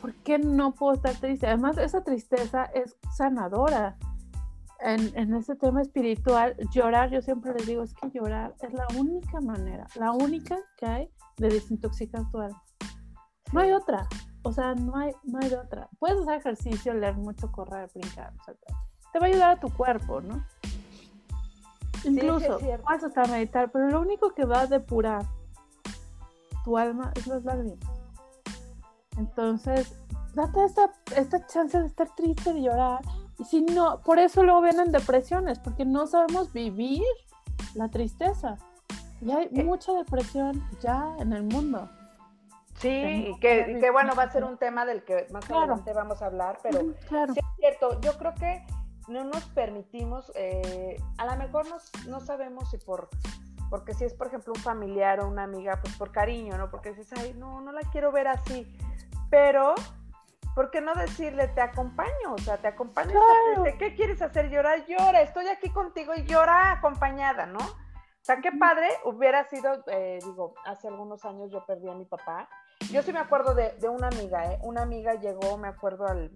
¿por 0.00 0.14
qué 0.14 0.38
no 0.38 0.72
puedo 0.72 0.94
estar 0.94 1.14
triste? 1.14 1.46
Además, 1.46 1.78
esa 1.78 2.02
tristeza 2.02 2.64
es 2.64 2.96
sanadora. 3.16 3.96
En, 4.84 5.16
en 5.16 5.32
ese 5.34 5.54
tema 5.54 5.80
espiritual, 5.80 6.56
llorar, 6.72 7.08
yo 7.10 7.22
siempre 7.22 7.54
les 7.54 7.66
digo, 7.66 7.84
es 7.84 7.94
que 7.94 8.10
llorar 8.10 8.52
es 8.62 8.72
la 8.72 8.86
única 8.98 9.40
manera, 9.40 9.86
la 9.94 10.10
única 10.10 10.56
que 10.76 10.86
hay 10.86 11.10
de 11.36 11.50
desintoxicar 11.50 12.28
tu 12.32 12.40
alma. 12.40 12.60
No 13.52 13.60
hay 13.60 13.70
otra, 13.70 14.08
o 14.42 14.52
sea, 14.52 14.74
no 14.74 14.96
hay, 14.96 15.12
no 15.22 15.38
hay 15.40 15.50
de 15.50 15.56
otra. 15.56 15.88
Puedes 16.00 16.20
hacer 16.22 16.34
ejercicio, 16.40 16.94
leer 16.94 17.14
mucho, 17.16 17.52
correr, 17.52 17.88
brincar, 17.94 18.32
o 18.40 18.44
sea, 18.44 18.54
te 19.12 19.18
va 19.20 19.26
a 19.26 19.28
ayudar 19.28 19.50
a 19.50 19.60
tu 19.60 19.72
cuerpo, 19.72 20.20
¿no? 20.20 20.44
Sí, 22.02 22.08
Incluso, 22.08 22.56
es 22.58 22.62
cierto. 22.64 22.84
puedes 22.84 23.04
hasta 23.04 23.24
meditar, 23.26 23.70
pero 23.70 23.88
lo 23.88 24.00
único 24.00 24.34
que 24.34 24.44
va 24.44 24.60
a 24.60 24.66
depurar 24.66 25.24
tu 26.64 26.76
alma 26.78 27.12
es 27.16 27.26
las 27.26 27.44
lágrimas. 27.44 27.78
Entonces, 29.18 29.92
date 30.34 30.64
esta, 30.64 30.90
esta 31.16 31.46
chance 31.46 31.78
de 31.78 31.86
estar 31.86 32.08
triste, 32.14 32.52
de 32.52 32.62
llorar. 32.62 33.00
Y 33.38 33.44
si 33.44 33.62
no, 33.62 34.00
por 34.00 34.18
eso 34.18 34.42
luego 34.42 34.60
vienen 34.62 34.92
depresiones, 34.92 35.58
porque 35.58 35.84
no 35.84 36.06
sabemos 36.06 36.52
vivir 36.52 37.02
la 37.74 37.88
tristeza. 37.88 38.56
Y 39.20 39.30
hay 39.30 39.48
Eh. 39.52 39.64
mucha 39.64 39.92
depresión 39.92 40.62
ya 40.80 41.14
en 41.18 41.32
el 41.32 41.44
mundo. 41.44 41.88
Sí, 42.78 42.88
y 43.28 43.38
que, 43.38 43.90
bueno, 43.92 44.14
va 44.16 44.24
a 44.24 44.32
ser 44.32 44.42
un 44.44 44.56
tema 44.58 44.84
del 44.84 45.04
que 45.04 45.26
más 45.32 45.48
adelante 45.48 45.92
vamos 45.92 46.20
a 46.20 46.26
hablar, 46.26 46.58
pero 46.64 46.80
claro. 47.08 47.32
sí 47.32 47.38
es 47.40 47.46
cierto, 47.58 48.00
yo 48.00 48.18
creo 48.18 48.34
que 48.34 48.64
no 49.08 49.24
nos 49.24 49.44
permitimos, 49.50 50.30
eh, 50.34 50.96
a 51.18 51.26
lo 51.26 51.36
mejor 51.36 51.66
no 52.08 52.20
sabemos 52.20 52.70
si 52.70 52.78
por, 52.78 53.08
porque 53.70 53.94
si 53.94 54.04
es 54.04 54.14
por 54.14 54.26
ejemplo 54.26 54.52
un 54.54 54.60
familiar 54.60 55.20
o 55.20 55.28
una 55.28 55.44
amiga, 55.44 55.80
pues 55.80 55.96
por 55.96 56.12
cariño, 56.12 56.58
¿no? 56.58 56.70
Porque 56.70 56.90
dices, 56.90 57.12
ay, 57.18 57.34
no, 57.38 57.60
no 57.60 57.72
la 57.72 57.80
quiero 57.90 58.12
ver 58.12 58.28
así, 58.28 58.70
pero 59.30 59.74
¿por 60.54 60.70
qué 60.70 60.80
no 60.80 60.94
decirle, 60.94 61.48
te 61.48 61.60
acompaño? 61.60 62.34
O 62.34 62.38
sea, 62.38 62.58
te 62.58 62.68
acompaño. 62.68 63.18
¿Qué 63.78 63.94
quieres 63.94 64.20
hacer? 64.20 64.50
Llorar, 64.50 64.84
llora. 64.86 65.22
Estoy 65.22 65.48
aquí 65.48 65.70
contigo 65.70 66.14
y 66.14 66.24
llora 66.24 66.72
acompañada, 66.72 67.46
¿no? 67.46 67.60
O 67.60 68.24
sea, 68.24 68.40
qué 68.40 68.52
padre 68.52 68.88
hubiera 69.04 69.48
sido, 69.48 69.82
eh, 69.88 70.18
digo, 70.22 70.54
hace 70.64 70.88
algunos 70.88 71.24
años 71.24 71.50
yo 71.50 71.64
perdí 71.66 71.88
a 71.88 71.94
mi 71.94 72.04
papá. 72.04 72.48
Yo 72.92 73.02
sí 73.02 73.12
me 73.12 73.18
acuerdo 73.18 73.54
de, 73.54 73.88
una 73.88 74.08
amiga, 74.08 74.52
¿eh? 74.52 74.58
Una 74.62 74.82
amiga 74.82 75.14
llegó, 75.14 75.56
me 75.56 75.68
acuerdo, 75.68 76.06
al, 76.06 76.30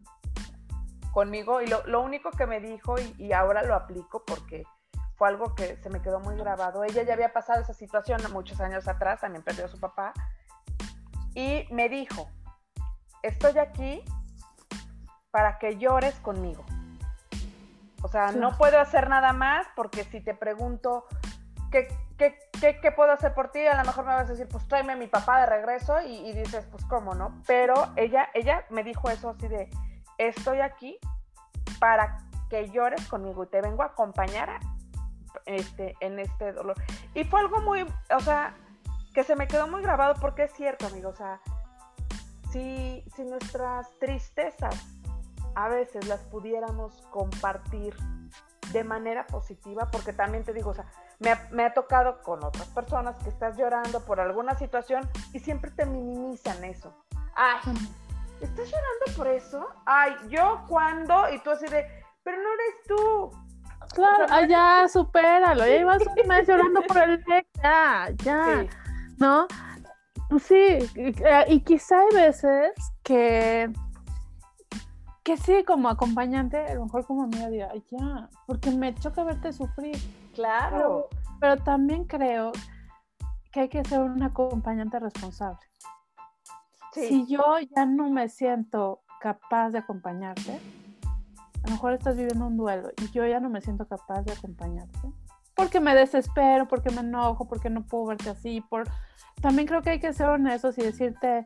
conmigo 1.16 1.62
y 1.62 1.66
lo, 1.66 2.02
único 2.02 2.30
que 2.30 2.46
me 2.46 2.60
dijo, 2.60 2.98
y, 2.98 3.14
y, 3.16 3.32
ahora 3.32 3.62
lo 3.62 3.74
aplico 3.74 4.22
porque 4.26 4.66
fue 5.14 5.28
algo 5.28 5.54
que 5.54 5.78
se 5.78 5.88
me 5.88 6.02
quedó 6.02 6.20
muy 6.20 6.36
grabado. 6.36 6.84
Ella 6.84 7.04
ya 7.04 7.14
había 7.14 7.32
pasado 7.32 7.62
esa 7.62 7.72
situación 7.72 8.20
muchos 8.34 8.60
años 8.60 8.86
atrás, 8.86 9.22
también 9.22 9.42
perdió 9.42 9.64
a 9.64 9.68
su 9.68 9.80
papá, 9.80 10.12
y 11.34 11.66
me 11.70 11.88
dijo, 11.88 12.28
estoy 13.22 13.56
aquí 13.56 14.04
para 15.30 15.58
que 15.58 15.78
llores 15.78 16.16
conmigo. 16.16 16.66
O 18.02 18.08
sea, 18.08 18.32
no 18.32 18.54
puedo 18.58 18.78
hacer 18.78 19.08
nada 19.08 19.32
más 19.32 19.66
porque 19.74 20.04
si 20.04 20.20
te 20.20 20.34
pregunto 20.34 21.06
¿qué, 21.70 21.88
qué, 22.18 22.92
puedo 22.94 23.12
hacer 23.12 23.32
por 23.32 23.50
ti, 23.52 23.66
a 23.66 23.74
lo 23.78 23.86
mejor 23.86 24.04
me 24.04 24.12
vas 24.12 24.28
a 24.28 24.32
decir, 24.32 24.48
pues 24.48 24.68
tráeme 24.68 24.92
a 24.92 24.96
mi 24.96 25.06
papá 25.06 25.40
de 25.40 25.46
regreso 25.46 25.98
y, 26.02 26.34
dices, 26.34 26.66
pues 26.70 26.84
cómo, 26.84 27.14
¿no? 27.14 27.40
Pero 27.46 27.90
ella, 27.96 28.28
ella 28.34 28.66
me 28.68 28.84
dijo 28.84 29.08
eso 29.08 29.30
así 29.30 29.48
de, 29.48 29.70
estoy 30.18 30.60
aquí 30.60 30.98
para 31.78 32.18
que 32.48 32.70
llores 32.70 33.06
conmigo 33.08 33.44
y 33.44 33.46
te 33.48 33.60
vengo 33.60 33.82
a 33.82 33.86
acompañar 33.86 34.60
este, 35.44 35.94
en 36.00 36.18
este 36.18 36.52
dolor. 36.52 36.76
Y 37.14 37.24
fue 37.24 37.40
algo 37.40 37.60
muy, 37.60 37.86
o 38.14 38.20
sea, 38.20 38.54
que 39.14 39.24
se 39.24 39.36
me 39.36 39.46
quedó 39.46 39.66
muy 39.68 39.82
grabado 39.82 40.14
porque 40.20 40.44
es 40.44 40.52
cierto, 40.52 40.86
amigo, 40.86 41.10
o 41.10 41.14
sea, 41.14 41.40
si, 42.50 43.04
si 43.14 43.24
nuestras 43.24 43.90
tristezas 43.98 44.74
a 45.54 45.68
veces 45.68 46.06
las 46.06 46.20
pudiéramos 46.20 47.02
compartir 47.10 47.96
de 48.72 48.84
manera 48.84 49.26
positiva, 49.26 49.88
porque 49.90 50.12
también 50.12 50.44
te 50.44 50.52
digo, 50.52 50.70
o 50.70 50.74
sea, 50.74 50.86
me 51.18 51.30
ha, 51.30 51.48
me 51.50 51.64
ha, 51.64 51.72
tocado 51.72 52.22
con 52.22 52.44
otras 52.44 52.68
personas 52.68 53.16
que 53.22 53.30
estás 53.30 53.56
llorando 53.56 54.04
por 54.04 54.20
alguna 54.20 54.54
situación 54.56 55.08
y 55.32 55.38
siempre 55.38 55.70
te 55.70 55.86
minimizan 55.86 56.62
eso. 56.64 56.92
Ay, 57.34 57.60
¿estás 58.40 58.66
llorando 58.66 59.16
por 59.16 59.26
eso? 59.28 59.66
Ay, 59.84 60.14
yo 60.28 60.62
cuando, 60.68 61.32
y 61.32 61.38
tú 61.40 61.50
así 61.50 61.66
de, 61.66 61.86
pero 62.22 62.36
no 62.38 62.48
eres 62.54 62.74
tú. 62.86 63.30
Claro, 63.94 64.26
ay, 64.30 64.48
ya, 64.48 64.86
supéralo, 64.88 65.66
ya 65.66 65.76
ibas 65.76 66.02
un 66.06 66.28
mes 66.28 66.48
llorando 66.48 66.82
por 66.82 66.98
el 66.98 67.24
ex, 67.28 67.48
ya, 67.62 68.08
ya, 68.24 68.66
¿no? 69.18 69.46
Pues 70.28 70.42
sí, 70.42 70.78
y 71.48 71.60
quizá 71.60 72.00
hay 72.00 72.14
veces 72.14 72.72
que 73.02 73.70
que 75.26 75.36
sí, 75.36 75.64
como 75.64 75.88
acompañante, 75.88 76.56
a 76.56 76.74
lo 76.74 76.84
mejor 76.84 77.04
como 77.04 77.24
amiga 77.24 77.48
diga, 77.48 77.72
ya, 77.90 78.30
porque 78.46 78.70
me 78.70 78.94
choca 78.94 79.24
verte 79.24 79.52
sufrir. 79.52 79.96
Claro. 80.32 81.08
Pero, 81.40 81.56
también 81.64 82.04
creo 82.04 82.52
que 83.50 83.62
hay 83.62 83.68
que 83.68 83.84
ser 83.84 84.02
un 84.02 84.22
acompañante 84.22 85.00
responsable. 85.00 85.58
Si 86.96 87.26
yo 87.26 87.42
ya 87.74 87.86
no 87.86 88.10
me 88.10 88.28
siento 88.28 89.02
capaz 89.20 89.70
de 89.70 89.78
acompañarte, 89.78 90.60
a 91.62 91.66
lo 91.66 91.72
mejor 91.72 91.92
estás 91.94 92.16
viviendo 92.16 92.46
un 92.46 92.56
duelo 92.56 92.90
y 93.02 93.10
yo 93.10 93.26
ya 93.26 93.40
no 93.40 93.50
me 93.50 93.60
siento 93.60 93.86
capaz 93.86 94.22
de 94.22 94.32
acompañarte, 94.32 95.12
porque 95.54 95.80
me 95.80 95.94
desespero, 95.94 96.68
porque 96.68 96.90
me 96.90 97.00
enojo, 97.00 97.48
porque 97.48 97.70
no 97.70 97.84
puedo 97.86 98.06
verte 98.06 98.30
así, 98.30 98.60
por... 98.60 98.84
También 99.40 99.66
creo 99.66 99.82
que 99.82 99.90
hay 99.90 100.00
que 100.00 100.12
ser 100.12 100.28
honestos 100.28 100.78
y 100.78 100.82
decirte, 100.82 101.44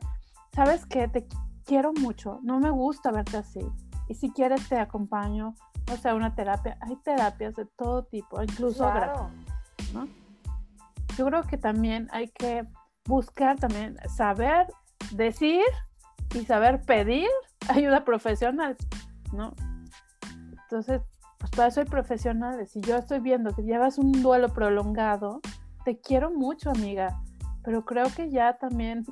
¿sabes 0.53 0.85
qué? 0.85 1.07
Te 1.07 1.27
quiero 1.65 1.91
mucho, 1.93 2.39
no 2.43 2.59
me 2.59 2.69
gusta 2.69 3.11
verte 3.11 3.37
así. 3.37 3.65
Y 4.07 4.15
si 4.15 4.31
quieres 4.31 4.67
te 4.69 4.77
acompaño, 4.77 5.55
o 5.91 5.97
sea, 5.97 6.15
una 6.15 6.35
terapia. 6.35 6.77
Hay 6.81 6.95
terapias 6.97 7.55
de 7.55 7.65
todo 7.65 8.03
tipo, 8.03 8.41
incluso 8.41 8.89
claro. 8.91 9.29
¿no? 9.93 10.07
Yo 11.17 11.25
creo 11.25 11.43
que 11.43 11.57
también 11.57 12.07
hay 12.11 12.29
que 12.29 12.65
buscar 13.05 13.57
también 13.57 13.97
saber 14.15 14.67
decir 15.11 15.63
y 16.33 16.45
saber 16.45 16.81
pedir 16.81 17.27
ayuda 17.69 18.03
profesional, 18.03 18.77
¿no? 19.33 19.53
Entonces, 20.63 21.01
pues 21.37 21.51
para 21.51 21.67
eso 21.67 21.81
hay 21.81 21.85
profesionales. 21.85 22.71
Si 22.71 22.81
yo 22.81 22.95
estoy 22.95 23.19
viendo 23.19 23.53
que 23.55 23.63
llevas 23.63 23.97
un 23.97 24.11
duelo 24.21 24.49
prolongado, 24.49 25.41
te 25.83 25.99
quiero 25.99 26.31
mucho, 26.31 26.69
amiga, 26.69 27.21
pero 27.63 27.83
creo 27.83 28.05
que 28.15 28.29
ya 28.29 28.57
también 28.57 29.05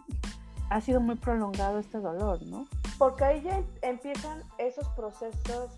ha 0.69 0.81
sido 0.81 1.01
muy 1.01 1.15
prolongado 1.15 1.79
este 1.79 1.99
dolor, 1.99 2.39
¿no? 2.45 2.67
Porque 2.97 3.25
ahí 3.25 3.41
ya 3.41 3.61
empiezan 3.81 4.43
esos 4.57 4.87
procesos 4.89 5.71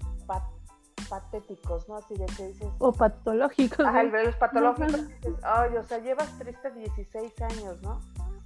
patéticos, 1.10 1.88
¿no? 1.88 1.96
Así 1.96 2.16
de 2.16 2.26
que 2.26 2.48
dices... 2.48 2.68
O 2.80 2.92
patológicos. 2.92 3.86
Ajá, 3.86 4.04
los 4.04 4.36
patológicos 4.36 5.08
dices, 5.08 5.34
ay, 5.44 5.76
o 5.78 5.84
sea, 5.84 6.00
llevas 6.00 6.38
triste 6.38 6.72
16 6.72 7.42
años, 7.42 7.82
¿no? 7.82 8.00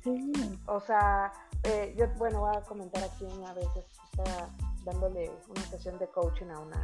Sí. 0.03 0.31
O 0.67 0.79
sea, 0.79 1.31
eh, 1.65 1.95
yo, 1.97 2.07
bueno, 2.17 2.41
voy 2.41 2.55
a 2.55 2.61
comentar 2.61 3.03
aquí 3.03 3.25
a 3.47 3.53
veces, 3.53 3.85
estaba 4.11 4.49
dándole 4.83 5.31
una 5.49 5.61
sesión 5.61 5.97
de 5.99 6.07
coaching 6.07 6.47
a 6.47 6.59
una, 6.59 6.83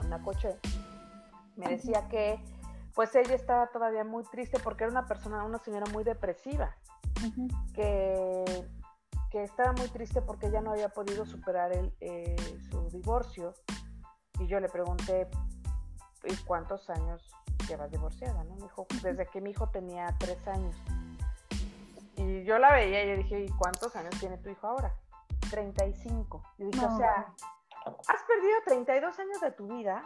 a 0.00 0.06
una 0.06 0.22
coche. 0.22 0.56
Me 1.56 1.68
decía 1.68 2.08
que, 2.08 2.42
pues 2.94 3.14
ella 3.14 3.34
estaba 3.34 3.68
todavía 3.68 4.04
muy 4.04 4.24
triste 4.24 4.58
porque 4.58 4.84
era 4.84 4.90
una 4.90 5.06
persona, 5.06 5.44
una 5.44 5.58
señora 5.58 5.86
muy 5.92 6.04
depresiva. 6.04 6.76
que 7.74 8.68
que 9.32 9.42
estaba 9.42 9.72
muy 9.72 9.88
triste 9.88 10.20
porque 10.20 10.48
ella 10.48 10.60
no 10.60 10.72
había 10.72 10.90
podido 10.90 11.24
superar 11.24 11.72
el, 11.72 11.90
eh, 12.00 12.36
su 12.70 12.90
divorcio. 12.90 13.54
Y 14.38 14.46
yo 14.46 14.60
le 14.60 14.68
pregunté, 14.68 15.26
¿y 16.24 16.36
cuántos 16.44 16.90
años 16.90 17.26
llevas 17.66 17.90
divorciada? 17.90 18.44
¿no? 18.44 18.56
Me 18.56 18.64
dijo, 18.64 18.86
desde 19.02 19.26
que 19.26 19.40
mi 19.40 19.50
hijo 19.50 19.70
tenía 19.70 20.14
tres 20.18 20.46
años. 20.46 20.76
Y 22.22 22.44
yo 22.44 22.58
la 22.58 22.72
veía 22.72 23.04
y 23.04 23.08
yo 23.10 23.16
dije, 23.16 23.40
¿y 23.40 23.48
cuántos 23.50 23.94
años 23.96 24.14
tiene 24.20 24.38
tu 24.38 24.48
hijo 24.48 24.66
ahora? 24.66 24.94
35. 25.50 26.42
Y 26.58 26.64
dije, 26.64 26.86
o 26.86 26.96
sea, 26.96 27.34
has 27.84 28.22
perdido 28.22 28.58
32 28.64 29.18
años 29.18 29.40
de 29.40 29.50
tu 29.50 29.66
vida 29.66 30.02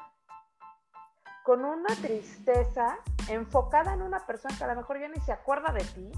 con 1.44 1.64
una 1.64 1.94
tristeza 1.96 2.98
enfocada 3.28 3.94
en 3.94 4.02
una 4.02 4.26
persona 4.26 4.56
que 4.56 4.64
a 4.64 4.68
lo 4.68 4.76
mejor 4.76 4.98
ya 4.98 5.08
ni 5.08 5.20
se 5.20 5.32
acuerda 5.32 5.72
de 5.72 5.84
ti. 5.84 6.10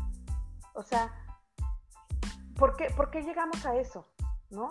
O 0.74 0.82
sea, 0.82 1.12
¿por 2.56 2.76
qué, 2.76 3.22
llegamos 3.22 3.66
a 3.66 3.76
eso? 3.76 4.06
¿No? 4.50 4.68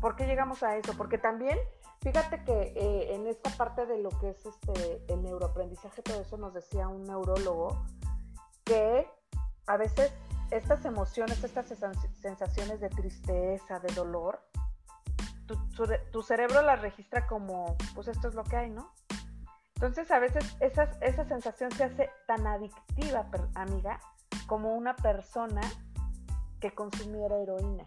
¿Por 0.00 0.16
qué 0.16 0.26
llegamos 0.26 0.62
a 0.62 0.76
eso? 0.76 0.94
Porque 0.96 1.18
también, 1.18 1.58
fíjate 2.00 2.44
que 2.44 2.74
eh, 2.76 3.14
en 3.14 3.26
esta 3.26 3.50
parte 3.50 3.86
de 3.86 3.98
lo 3.98 4.10
que 4.20 4.30
es 4.30 4.44
este, 4.44 5.04
el 5.08 5.22
neuroaprendizaje, 5.22 6.02
todo 6.02 6.20
eso 6.20 6.36
nos 6.36 6.52
decía 6.52 6.86
un 6.88 7.04
neurólogo, 7.04 7.82
que 8.64 9.10
a 9.66 9.76
veces 9.76 10.12
estas 10.50 10.84
emociones, 10.84 11.42
estas 11.42 11.66
sensaciones 12.20 12.80
de 12.80 12.88
tristeza, 12.88 13.78
de 13.80 13.94
dolor, 13.94 14.40
tu, 16.12 16.22
cerebro 16.22 16.62
las 16.62 16.80
registra 16.80 17.26
como, 17.26 17.76
pues 17.94 18.08
esto 18.08 18.28
es 18.28 18.34
lo 18.34 18.44
que 18.44 18.56
hay, 18.56 18.70
¿no? 18.70 18.92
Entonces 19.76 20.10
a 20.10 20.18
veces 20.18 20.44
esa 20.60 21.24
sensación 21.24 21.70
se 21.70 21.84
hace 21.84 22.10
tan 22.26 22.46
adictiva, 22.46 23.26
amiga, 23.54 24.00
como 24.46 24.74
una 24.74 24.96
persona 24.96 25.60
que 26.60 26.72
consumiera 26.72 27.36
heroína. 27.38 27.86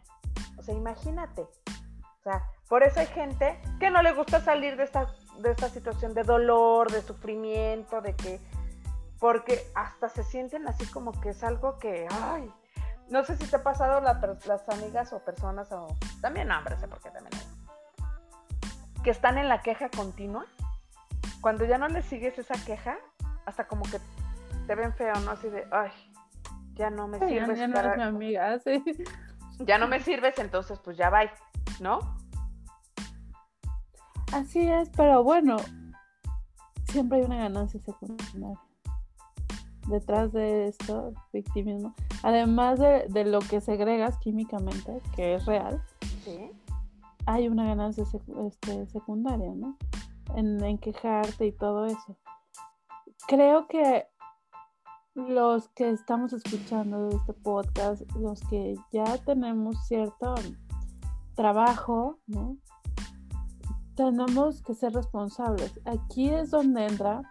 O 0.58 0.64
sea, 0.64 0.74
imagínate. 0.74 1.42
O 1.42 2.24
sea, 2.24 2.44
por 2.70 2.84
eso 2.84 3.00
hay 3.00 3.08
gente 3.08 3.60
que 3.80 3.90
no 3.90 4.02
le 4.02 4.14
gusta 4.14 4.42
salir 4.42 4.78
de 4.78 4.84
esta, 4.84 5.08
de 5.40 5.52
esta 5.52 5.70
situación 5.70 6.14
de 6.14 6.24
dolor, 6.24 6.92
de 6.92 7.02
sufrimiento, 7.02 8.02
de 8.02 8.16
que, 8.16 8.40
porque 9.22 9.72
hasta 9.76 10.10
se 10.10 10.24
sienten 10.24 10.68
así 10.68 10.84
como 10.88 11.12
que 11.22 11.30
es 11.30 11.44
algo 11.44 11.78
que, 11.78 12.08
ay, 12.10 12.52
no 13.08 13.24
sé 13.24 13.38
si 13.38 13.46
te 13.46 13.58
ha 13.58 13.64
pasado 13.64 14.02
las 14.02 14.68
amigas 14.68 15.14
o 15.14 15.20
personas, 15.20 15.72
o 15.72 15.96
también 16.22 16.52
hombres, 16.52 16.80
porque 16.90 17.12
también 17.12 17.36
hay, 17.36 19.04
que 19.04 19.12
están 19.12 19.38
en 19.38 19.48
la 19.48 19.62
queja 19.62 19.90
continua. 19.90 20.46
Cuando 21.40 21.66
ya 21.66 21.78
no 21.78 21.88
le 21.88 22.02
sigues 22.02 22.40
esa 22.40 22.56
queja, 22.66 22.98
hasta 23.46 23.68
como 23.68 23.84
que 23.84 24.00
te 24.66 24.74
ven 24.74 24.92
feo, 24.94 25.14
¿no? 25.20 25.32
Así 25.32 25.52
de, 25.52 25.68
ay, 25.72 25.92
ya 26.74 26.90
no 26.90 27.08
me 27.08 27.20
sirves. 27.20 27.60
Ya, 27.60 27.68
no 27.68 27.96
mi 27.96 28.02
amiga, 28.02 28.60
sí. 28.66 28.84
Ya 29.60 29.78
no 29.78 29.88
me 29.88 30.00
sirves, 30.00 30.40
entonces 30.40 30.80
pues 30.80 30.98
ya 30.98 31.12
va, 31.12 31.22
¿no? 31.80 32.18
Así 34.34 34.68
es, 34.68 34.90
pero 34.98 35.24
bueno, 35.24 35.58
siempre 36.86 37.20
hay 37.20 37.26
una 37.26 37.38
ganancia 37.38 37.80
secundaria. 37.82 38.58
Detrás 39.92 40.32
de 40.32 40.70
esto, 40.70 41.14
victimismo, 41.34 41.94
además 42.24 42.80
de, 42.80 43.06
de 43.10 43.26
lo 43.26 43.40
que 43.40 43.60
segregas 43.62 44.18
químicamente, 44.20 45.02
que 45.16 45.36
es 45.36 45.46
real, 45.46 45.82
Sí. 46.24 46.52
hay 47.26 47.48
una 47.50 47.66
ganancia 47.66 48.06
sec- 48.06 48.48
este, 48.48 48.88
secundaria, 48.88 49.54
¿no? 49.54 49.78
En, 50.36 50.64
en 50.64 50.78
quejarte 50.78 51.46
y 51.48 51.52
todo 51.52 51.86
eso. 51.86 52.18
Creo 53.28 53.68
que 53.68 54.08
los 55.14 55.68
que 55.70 55.90
estamos 55.90 56.32
escuchando 56.32 57.10
este 57.10 57.34
podcast, 57.34 58.02
los 58.16 58.40
que 58.50 58.76
ya 58.94 59.18
tenemos 59.26 59.76
cierto 59.88 60.36
trabajo, 61.36 62.20
¿no? 62.28 62.56
Tenemos 63.96 64.62
que 64.62 64.74
ser 64.74 64.94
responsables. 64.94 65.80
Aquí 65.86 66.30
es 66.30 66.52
donde 66.52 66.86
entra 66.86 67.22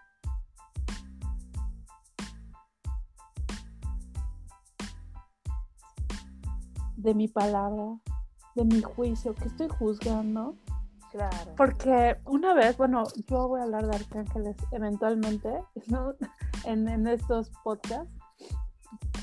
de 7.02 7.14
mi 7.14 7.28
palabra, 7.28 7.98
de 8.54 8.64
mi 8.64 8.80
juicio, 8.82 9.34
que 9.34 9.48
estoy 9.48 9.68
juzgando. 9.68 10.56
Claro. 11.10 11.54
Porque 11.56 12.18
una 12.24 12.54
vez, 12.54 12.76
bueno, 12.76 13.04
yo 13.26 13.48
voy 13.48 13.60
a 13.60 13.64
hablar 13.64 13.86
de 13.86 13.96
arcángeles 13.96 14.56
eventualmente, 14.70 15.50
¿no? 15.88 16.14
En, 16.64 16.88
en 16.88 17.06
estos 17.06 17.50
podcasts, 17.64 18.14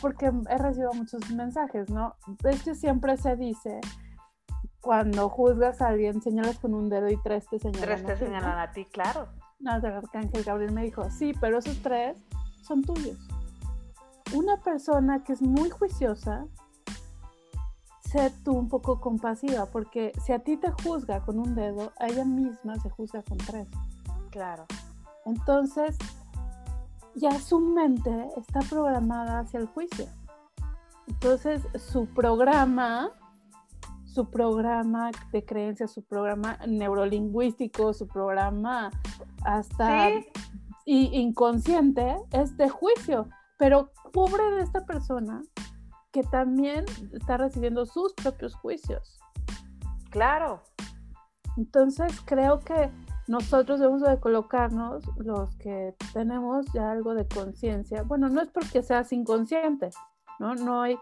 porque 0.01 0.31
he 0.49 0.57
recibido 0.57 0.93
muchos 0.93 1.29
mensajes, 1.31 1.89
¿no? 1.89 2.15
Es 2.43 2.63
que 2.63 2.75
siempre 2.75 3.17
se 3.17 3.35
dice, 3.35 3.79
cuando 4.81 5.29
juzgas 5.29 5.81
a 5.81 5.87
alguien, 5.87 6.21
señalas 6.21 6.59
con 6.59 6.73
un 6.73 6.89
dedo 6.89 7.09
y 7.09 7.17
tres 7.21 7.45
te 7.49 7.59
señalan. 7.59 7.83
Tres 7.83 8.03
a 8.03 8.05
te 8.05 8.13
¿no? 8.13 8.19
señalan 8.19 8.59
a 8.59 8.71
ti, 8.71 8.85
claro. 8.85 9.27
No, 9.59 9.75
el 9.75 9.85
arcángel 9.85 10.43
Gabriel 10.43 10.71
me 10.71 10.83
dijo, 10.83 11.09
sí, 11.09 11.33
pero 11.41 11.57
esos 11.57 11.81
tres 11.81 12.17
son 12.61 12.83
tuyos. 12.83 13.17
Una 14.33 14.57
persona 14.57 15.23
que 15.23 15.33
es 15.33 15.41
muy 15.41 15.69
juiciosa, 15.69 16.45
sé 18.09 18.31
tú 18.43 18.53
un 18.53 18.69
poco 18.69 18.99
compasiva, 19.01 19.65
porque 19.65 20.13
si 20.23 20.33
a 20.33 20.39
ti 20.39 20.57
te 20.57 20.71
juzga 20.71 21.21
con 21.21 21.39
un 21.39 21.55
dedo, 21.55 21.91
a 21.99 22.07
ella 22.07 22.25
misma 22.25 22.77
se 22.79 22.89
juzga 22.89 23.21
con 23.23 23.37
tres. 23.37 23.67
Claro. 24.31 24.65
Entonces, 25.25 25.97
ya 27.15 27.39
su 27.39 27.59
mente 27.59 28.29
está 28.37 28.61
programada 28.61 29.39
hacia 29.39 29.59
el 29.59 29.67
juicio. 29.67 30.05
Entonces, 31.07 31.67
su 31.75 32.05
programa, 32.05 33.11
su 34.05 34.29
programa 34.29 35.11
de 35.31 35.43
creencias, 35.43 35.91
su 35.91 36.03
programa 36.03 36.57
neurolingüístico, 36.67 37.93
su 37.93 38.07
programa 38.07 38.91
hasta 39.43 40.09
Sí, 40.09 40.27
y 40.85 41.19
inconsciente 41.19 42.15
es 42.31 42.55
de 42.55 42.69
juicio. 42.69 43.27
Pero 43.57 43.91
pobre 44.13 44.43
de 44.51 44.61
esta 44.61 44.85
persona 44.85 45.41
que 46.17 46.23
también 46.23 46.83
está 47.13 47.37
recibiendo 47.37 47.85
sus 47.85 48.11
propios 48.15 48.55
juicios. 48.55 49.19
claro. 50.09 50.63
Entonces 51.57 52.21
creo 52.25 52.59
que 52.59 52.91
nosotros 53.27 53.79
debemos 53.79 54.01
de 54.01 54.19
colocarnos 54.19 55.03
los 55.17 55.55
que 55.57 55.95
tenemos 56.13 56.65
ya 56.73 56.91
algo 56.91 57.13
de 57.13 57.27
conciencia. 57.27 58.01
Bueno, 58.01 58.29
no 58.29 58.41
es 58.41 58.49
porque 58.49 58.81
seas 58.81 59.11
inconsciente, 59.11 59.91
¿no? 60.39 60.55
No 60.55 60.81
hay 60.81 60.97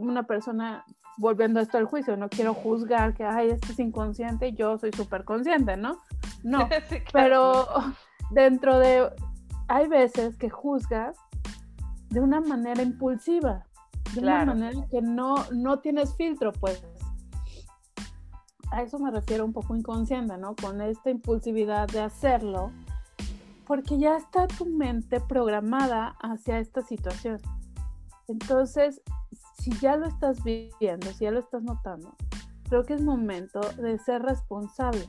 una 0.00 0.24
persona 0.24 0.84
volviendo 1.16 1.60
esto 1.60 1.78
al 1.78 1.84
juicio, 1.84 2.16
no 2.16 2.28
quiero 2.28 2.54
juzgar 2.54 3.14
que, 3.14 3.24
ay, 3.24 3.50
este 3.50 3.72
es 3.72 3.78
inconsciente 3.78 4.52
yo 4.52 4.78
soy 4.78 4.90
súper 4.92 5.24
consciente, 5.24 5.76
¿no? 5.76 6.00
No, 6.42 6.68
Sí, 6.88 7.00
claro. 7.02 7.08
pero 7.12 7.66
dentro 8.30 8.80
de, 8.80 9.12
hay 9.68 9.86
veces 9.86 10.36
que 10.36 10.50
juzgas 10.50 11.16
de 12.10 12.20
una 12.20 12.40
manera 12.40 12.82
impulsiva, 12.82 13.65
de 14.14 14.20
Claro. 14.20 14.52
una 14.52 14.54
manera 14.54 14.86
que 14.90 15.02
no, 15.02 15.36
no 15.52 15.78
tienes 15.80 16.14
filtro, 16.16 16.52
pues. 16.52 16.82
A 18.70 18.82
eso 18.82 18.98
me 18.98 19.10
refiero 19.10 19.44
un 19.44 19.52
poco 19.52 19.76
inconsciente, 19.76 20.36
¿no? 20.38 20.56
Con 20.56 20.80
esta 20.80 21.10
impulsividad 21.10 21.88
de 21.88 22.00
hacerlo, 22.00 22.72
porque 23.66 23.98
ya 23.98 24.16
está 24.16 24.46
tu 24.46 24.66
mente 24.66 25.20
programada 25.20 26.16
hacia 26.20 26.58
esta 26.58 26.82
situación. 26.82 27.40
Entonces, 28.28 29.00
si 29.58 29.70
ya 29.78 29.96
lo 29.96 30.06
estás 30.06 30.42
viviendo, 30.42 31.06
si 31.12 31.24
ya 31.24 31.30
lo 31.30 31.38
estás 31.38 31.62
notando, 31.62 32.14
creo 32.68 32.84
que 32.84 32.94
es 32.94 33.02
momento 33.02 33.60
de 33.76 33.98
ser 33.98 34.22
responsable 34.22 35.06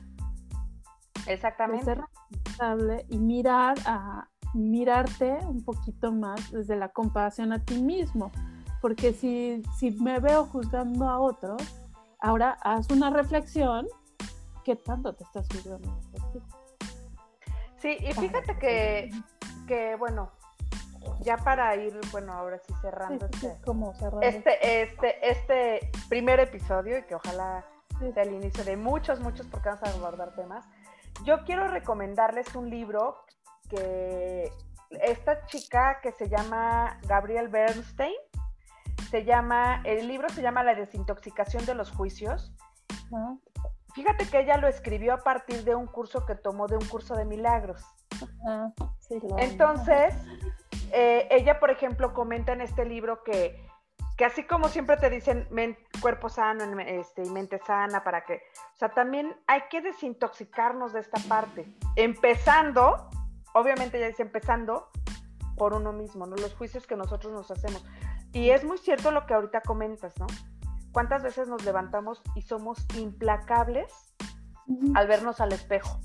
de 1.28 1.34
Exactamente. 1.34 1.84
ser 1.84 2.00
responsable 2.00 3.06
y 3.08 3.18
mirar 3.18 3.76
a 3.84 4.28
mirarte 4.54 5.38
un 5.46 5.62
poquito 5.62 6.10
más 6.12 6.50
desde 6.50 6.76
la 6.76 6.88
compasión 6.88 7.52
a 7.52 7.58
ti 7.58 7.80
mismo. 7.80 8.30
Porque 8.80 9.12
si, 9.12 9.62
si 9.78 9.90
me 9.92 10.20
veo 10.20 10.46
juzgando 10.46 11.08
a 11.08 11.18
otros, 11.18 11.60
ahora 12.20 12.58
haz 12.62 12.90
una 12.90 13.10
reflexión. 13.10 13.86
¿Qué 14.64 14.76
tanto 14.76 15.14
te 15.14 15.24
estás 15.24 15.46
juzgando? 15.52 15.98
Sí, 17.80 17.96
y 18.00 18.12
fíjate 18.12 18.58
que, 18.58 19.10
que, 19.66 19.94
bueno, 19.96 20.30
ya 21.20 21.36
para 21.38 21.74
ir, 21.76 21.98
bueno, 22.10 22.32
ahora 22.32 22.58
sí 22.58 22.72
Sí, 22.74 22.78
cerrando 22.82 23.28
sí, 23.32 23.38
sí, 23.40 23.46
este, 23.46 23.64
como 23.64 23.94
cerrando. 23.94 24.20
este, 24.22 24.82
este, 24.82 25.30
este 25.30 25.90
primer 26.08 26.40
episodio 26.40 26.98
y 26.98 27.02
que 27.04 27.14
ojalá 27.14 27.64
Sí. 27.98 28.12
sea 28.12 28.22
el 28.22 28.32
inicio 28.32 28.62
de 28.64 28.76
muchos, 28.76 29.18
muchos 29.18 29.46
porque 29.48 29.70
vamos 29.70 29.82
a 29.82 29.90
abordar 29.90 30.32
temas. 30.36 30.64
Yo 31.24 31.44
quiero 31.44 31.66
recomendarles 31.66 32.54
un 32.54 32.70
libro 32.70 33.16
que 33.68 34.52
esta 34.90 35.44
chica 35.46 35.98
que 36.00 36.12
se 36.12 36.28
llama 36.28 36.98
Gabriel 37.08 37.48
Bernstein, 37.48 38.14
se 39.10 39.24
llama, 39.24 39.80
el 39.84 40.08
libro 40.08 40.28
se 40.28 40.42
llama 40.42 40.62
La 40.62 40.74
desintoxicación 40.74 41.64
de 41.66 41.74
los 41.74 41.90
juicios. 41.90 42.52
Fíjate 43.94 44.28
que 44.28 44.40
ella 44.40 44.58
lo 44.58 44.68
escribió 44.68 45.14
a 45.14 45.18
partir 45.18 45.64
de 45.64 45.74
un 45.74 45.86
curso 45.86 46.26
que 46.26 46.34
tomó 46.34 46.66
de 46.66 46.76
un 46.76 46.84
curso 46.86 47.14
de 47.14 47.24
milagros. 47.24 47.82
Ah, 48.46 48.70
sí, 49.00 49.18
Entonces, 49.38 50.14
eh, 50.92 51.26
ella, 51.30 51.58
por 51.58 51.70
ejemplo, 51.70 52.12
comenta 52.12 52.52
en 52.52 52.60
este 52.60 52.84
libro 52.84 53.22
que, 53.24 53.66
que 54.16 54.24
así 54.24 54.44
como 54.44 54.68
siempre 54.68 54.96
te 54.98 55.10
dicen 55.10 55.48
men- 55.50 55.78
cuerpo 56.00 56.28
sano 56.28 56.64
este, 56.80 57.22
y 57.24 57.30
mente 57.30 57.58
sana 57.66 58.04
para 58.04 58.24
que, 58.24 58.34
o 58.74 58.76
sea, 58.76 58.90
también 58.90 59.34
hay 59.46 59.62
que 59.70 59.80
desintoxicarnos 59.80 60.92
de 60.92 61.00
esta 61.00 61.18
parte, 61.28 61.66
empezando, 61.96 63.08
obviamente 63.54 63.98
ya 63.98 64.06
dice 64.06 64.22
empezando 64.22 64.90
por 65.56 65.72
uno 65.72 65.92
mismo, 65.92 66.26
¿no? 66.26 66.36
Los 66.36 66.54
juicios 66.54 66.86
que 66.86 66.94
nosotros 66.94 67.32
nos 67.32 67.50
hacemos. 67.50 67.84
Y 68.32 68.50
es 68.50 68.64
muy 68.64 68.78
cierto 68.78 69.10
lo 69.10 69.26
que 69.26 69.34
ahorita 69.34 69.62
comentas, 69.62 70.18
¿no? 70.18 70.26
¿Cuántas 70.92 71.22
veces 71.22 71.48
nos 71.48 71.64
levantamos 71.64 72.22
y 72.34 72.42
somos 72.42 72.84
implacables 72.96 74.08
al 74.94 75.06
vernos 75.06 75.40
al 75.40 75.52
espejo. 75.52 76.00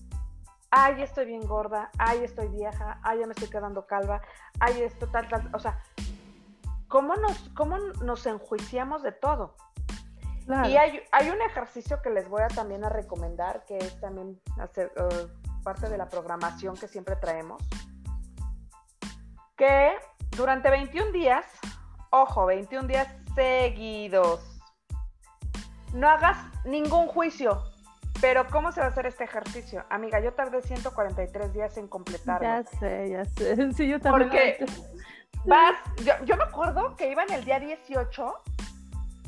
Ay, 0.72 1.04
estoy 1.04 1.26
bien 1.26 1.46
gorda, 1.46 1.92
ay, 2.00 2.24
estoy 2.24 2.48
vieja, 2.48 3.00
ay, 3.04 3.20
ya 3.20 3.28
me 3.28 3.34
estoy 3.34 3.50
quedando 3.50 3.86
calva, 3.86 4.22
ay, 4.60 4.82
esto, 4.82 5.08
tal, 5.08 5.28
tal. 5.28 5.50
O 5.54 5.60
sea, 5.60 5.80
¿cómo 6.88 7.16
nos, 7.16 7.50
cómo 7.50 7.78
nos 7.78 8.26
enjuiciamos 8.26 9.04
de 9.04 9.12
todo? 9.12 9.56
Claro. 10.46 10.68
Y 10.68 10.78
hay, 10.78 11.02
hay 11.12 11.30
un 11.30 11.42
ejercicio 11.42 12.02
que 12.02 12.10
les 12.10 12.28
voy 12.28 12.42
a 12.42 12.48
también 12.48 12.84
a 12.84 12.90
recomendar, 12.90 13.64
que 13.66 13.78
es 13.78 14.00
también 14.00 14.42
hacer, 14.60 14.92
eh, 14.96 15.28
parte 15.64 15.90
de 15.90 15.98
la 15.98 16.10
programación 16.10 16.76
que 16.76 16.88
siempre 16.88 17.16
traemos, 17.16 17.62
que 19.56 19.92
durante 20.32 20.70
21 20.72 21.12
días, 21.12 21.46
ojo, 22.14 22.46
21 22.46 22.88
días 22.88 23.08
seguidos, 23.34 24.40
no 25.94 26.08
hagas 26.08 26.38
ningún 26.64 27.08
juicio. 27.08 27.64
Pero 28.22 28.48
¿cómo 28.50 28.72
se 28.72 28.80
va 28.80 28.86
a 28.86 28.90
hacer 28.90 29.08
este 29.08 29.26
ejercicio? 29.26 29.84
Amiga, 29.90 30.20
yo 30.22 30.34
tardé 30.34 30.62
143 30.62 31.52
días 31.54 31.76
en 31.78 31.88
completarlo. 31.88 32.48
Ya 32.48 32.64
sé, 32.64 33.10
ya 33.10 33.26
sé. 33.26 33.74
Sí, 33.74 33.88
yo 33.88 34.00
también. 34.00 34.30
Porque 34.30 34.66
vas, 35.46 35.74
yo, 36.06 36.14
yo 36.24 36.38
me 36.38 36.44
acuerdo 36.44 36.96
que 36.96 37.12
iba 37.12 37.24
en 37.24 37.34
el 37.34 37.44
día 37.44 37.60
18, 37.60 38.34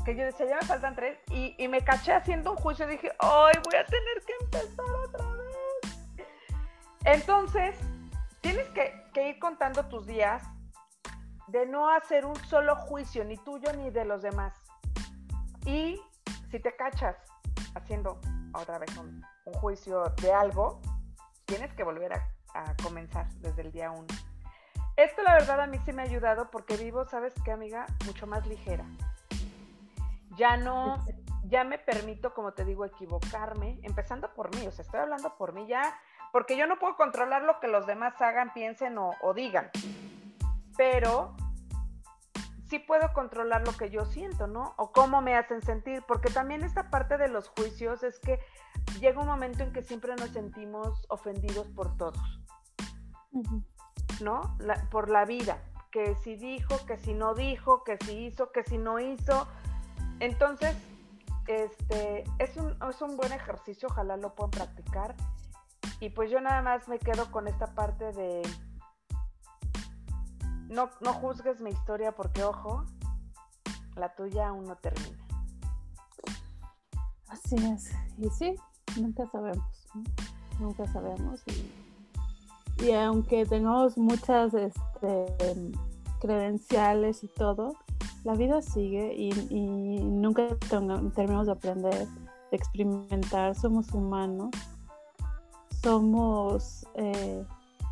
que 0.06 0.16
yo 0.16 0.24
decía, 0.24 0.46
ya 0.46 0.56
me 0.56 0.62
faltan 0.62 0.96
tres, 0.96 1.18
y, 1.32 1.56
y 1.58 1.68
me 1.68 1.84
caché 1.84 2.14
haciendo 2.14 2.52
un 2.52 2.58
juicio 2.58 2.88
y 2.88 2.92
dije, 2.92 3.12
¡ay, 3.20 3.54
voy 3.64 3.80
a 3.80 3.86
tener 3.86 4.24
que 4.26 4.34
empezar 4.42 4.86
otra 5.08 5.26
vez! 5.26 6.28
Entonces, 7.04 7.76
tienes 8.42 8.68
que, 8.70 8.94
que 9.12 9.30
ir 9.30 9.40
contando 9.40 9.84
tus 9.88 10.06
días 10.06 10.44
de 11.48 11.66
no 11.66 11.90
hacer 11.90 12.26
un 12.26 12.36
solo 12.36 12.76
juicio, 12.76 13.24
ni 13.24 13.38
tuyo 13.38 13.72
ni 13.74 13.90
de 13.90 14.06
los 14.06 14.22
demás. 14.22 14.54
Y 15.66 16.02
si 16.50 16.60
te 16.60 16.76
cachas 16.76 17.16
haciendo 17.76 18.20
otra 18.54 18.80
vez 18.80 18.96
un, 18.98 19.24
un 19.46 19.54
juicio 19.54 20.04
de 20.22 20.34
algo, 20.34 20.82
tienes 21.46 21.74
que 21.74 21.84
volver 21.84 22.14
a, 22.14 22.22
comenzar 22.82 23.28
desde 23.42 23.64
el 23.64 23.72
día 23.72 23.92
uno. 23.92 24.08
Esto 24.96 25.22
la 25.24 25.34
verdad 25.34 25.60
a 25.60 25.68
mí 25.68 25.78
sí 25.86 25.92
me 25.92 26.04
ha 26.04 26.06
ayudado 26.06 26.50
porque 26.50 26.78
vivo, 26.78 27.04
¿sabes 27.06 27.34
qué, 27.44 27.52
amiga? 27.52 27.86
Mucho 28.06 28.28
más 28.28 28.48
ligera. 28.48 28.86
Ya 30.38 30.56
no, 30.56 31.04
ya 31.44 31.66
me 31.66 31.78
permito, 31.78 32.34
como 32.34 32.54
te 32.54 32.64
digo, 32.64 32.86
equivocarme, 32.86 33.80
empezando 33.84 34.34
por 34.34 34.56
mí, 34.56 34.66
o 34.68 34.72
sea, 34.72 34.84
estoy 34.84 35.02
hablando 35.02 35.36
por 35.38 35.52
mí 35.52 35.68
ya, 35.68 36.00
porque 36.32 36.56
yo 36.56 36.66
no 36.66 36.80
puedo 36.80 36.96
controlar 36.96 37.44
lo 37.44 37.60
que 37.60 37.68
los 37.68 37.86
demás 37.86 38.22
hagan, 38.22 38.54
piensen 38.54 38.98
o 38.98 39.34
digan. 39.34 39.70
Pero 40.78 41.36
sí 42.68 42.80
puedo 42.80 43.14
controlar 43.14 43.66
lo 43.66 43.74
que 43.74 43.90
yo 43.90 44.06
siento, 44.06 44.48
¿no? 44.48 44.74
O 44.78 44.92
cómo 44.92 45.22
me 45.22 45.36
hacen 45.36 45.62
sentir, 45.62 46.04
porque 46.08 46.30
también 46.30 46.64
esta 46.64 46.90
parte 46.90 47.18
de 47.18 47.28
los 47.28 47.50
juicios 47.50 48.04
es 48.04 48.20
que 48.20 48.40
llega 49.00 49.22
un 49.22 49.28
momento 49.28 49.64
en 49.64 49.72
que 49.72 49.84
siempre 49.84 50.16
nos 50.16 50.30
sentimos 50.30 51.06
ofendidos 51.10 51.68
por 51.70 51.96
todos, 51.98 52.42
¿no? 54.22 54.58
por 54.90 55.10
la 55.10 55.26
vida, 55.26 55.62
que 55.92 56.16
si 56.16 56.36
dijo, 56.36 56.86
que 56.86 56.98
si 56.98 57.14
no 57.14 57.34
dijo, 57.36 57.84
que 57.84 57.98
si 58.04 58.26
hizo, 58.26 58.52
que 58.52 58.64
si 58.64 58.78
no 58.78 59.00
hizo. 59.00 59.48
Entonces, 60.20 60.76
este, 61.48 62.24
es 62.40 62.58
un, 62.58 62.76
es 62.90 63.02
un 63.02 63.16
buen 63.18 63.32
ejercicio, 63.32 63.90
ojalá 63.90 64.18
lo 64.18 64.34
puedan 64.34 64.52
practicar. 64.52 65.16
Y 66.00 66.10
pues 66.10 66.30
yo 66.30 66.42
nada 66.42 66.62
más 66.62 66.88
me 66.88 67.00
quedo 67.00 67.32
con 67.32 67.48
esta 67.48 67.68
parte 67.74 68.12
de 68.12 68.42
no, 70.70 70.90
no 71.02 71.14
juzgues 71.14 71.62
mi 71.62 71.72
historia 71.72 72.12
porque, 72.12 72.44
ojo, 72.44 72.86
la 73.96 74.14
tuya 74.16 74.50
aún 74.50 74.66
no 74.66 74.76
termina. 74.76 75.26
Así 77.28 77.56
es. 77.56 77.92
Y 78.18 78.30
sí, 78.30 78.56
nunca 79.00 79.26
sabemos. 79.28 79.88
Nunca 80.60 80.86
sabemos. 80.88 81.44
Y, 82.82 82.92
aunque 82.92 83.46
tengamos 83.46 83.98
muchas 83.98 84.54
este, 84.54 85.26
credenciales 86.20 87.24
y 87.24 87.28
todo, 87.28 87.76
la 88.24 88.36
vida 88.36 88.62
sigue 88.62 89.14
y, 89.16 89.32
nunca 90.02 90.48
terminamos 90.58 91.46
de 91.46 91.52
aprender, 91.52 92.08
de 92.52 92.58
experimentar. 92.58 93.56
Somos 93.56 93.92
humanos. 93.94 94.50
Somos 95.82 96.88
eh, 96.96 97.46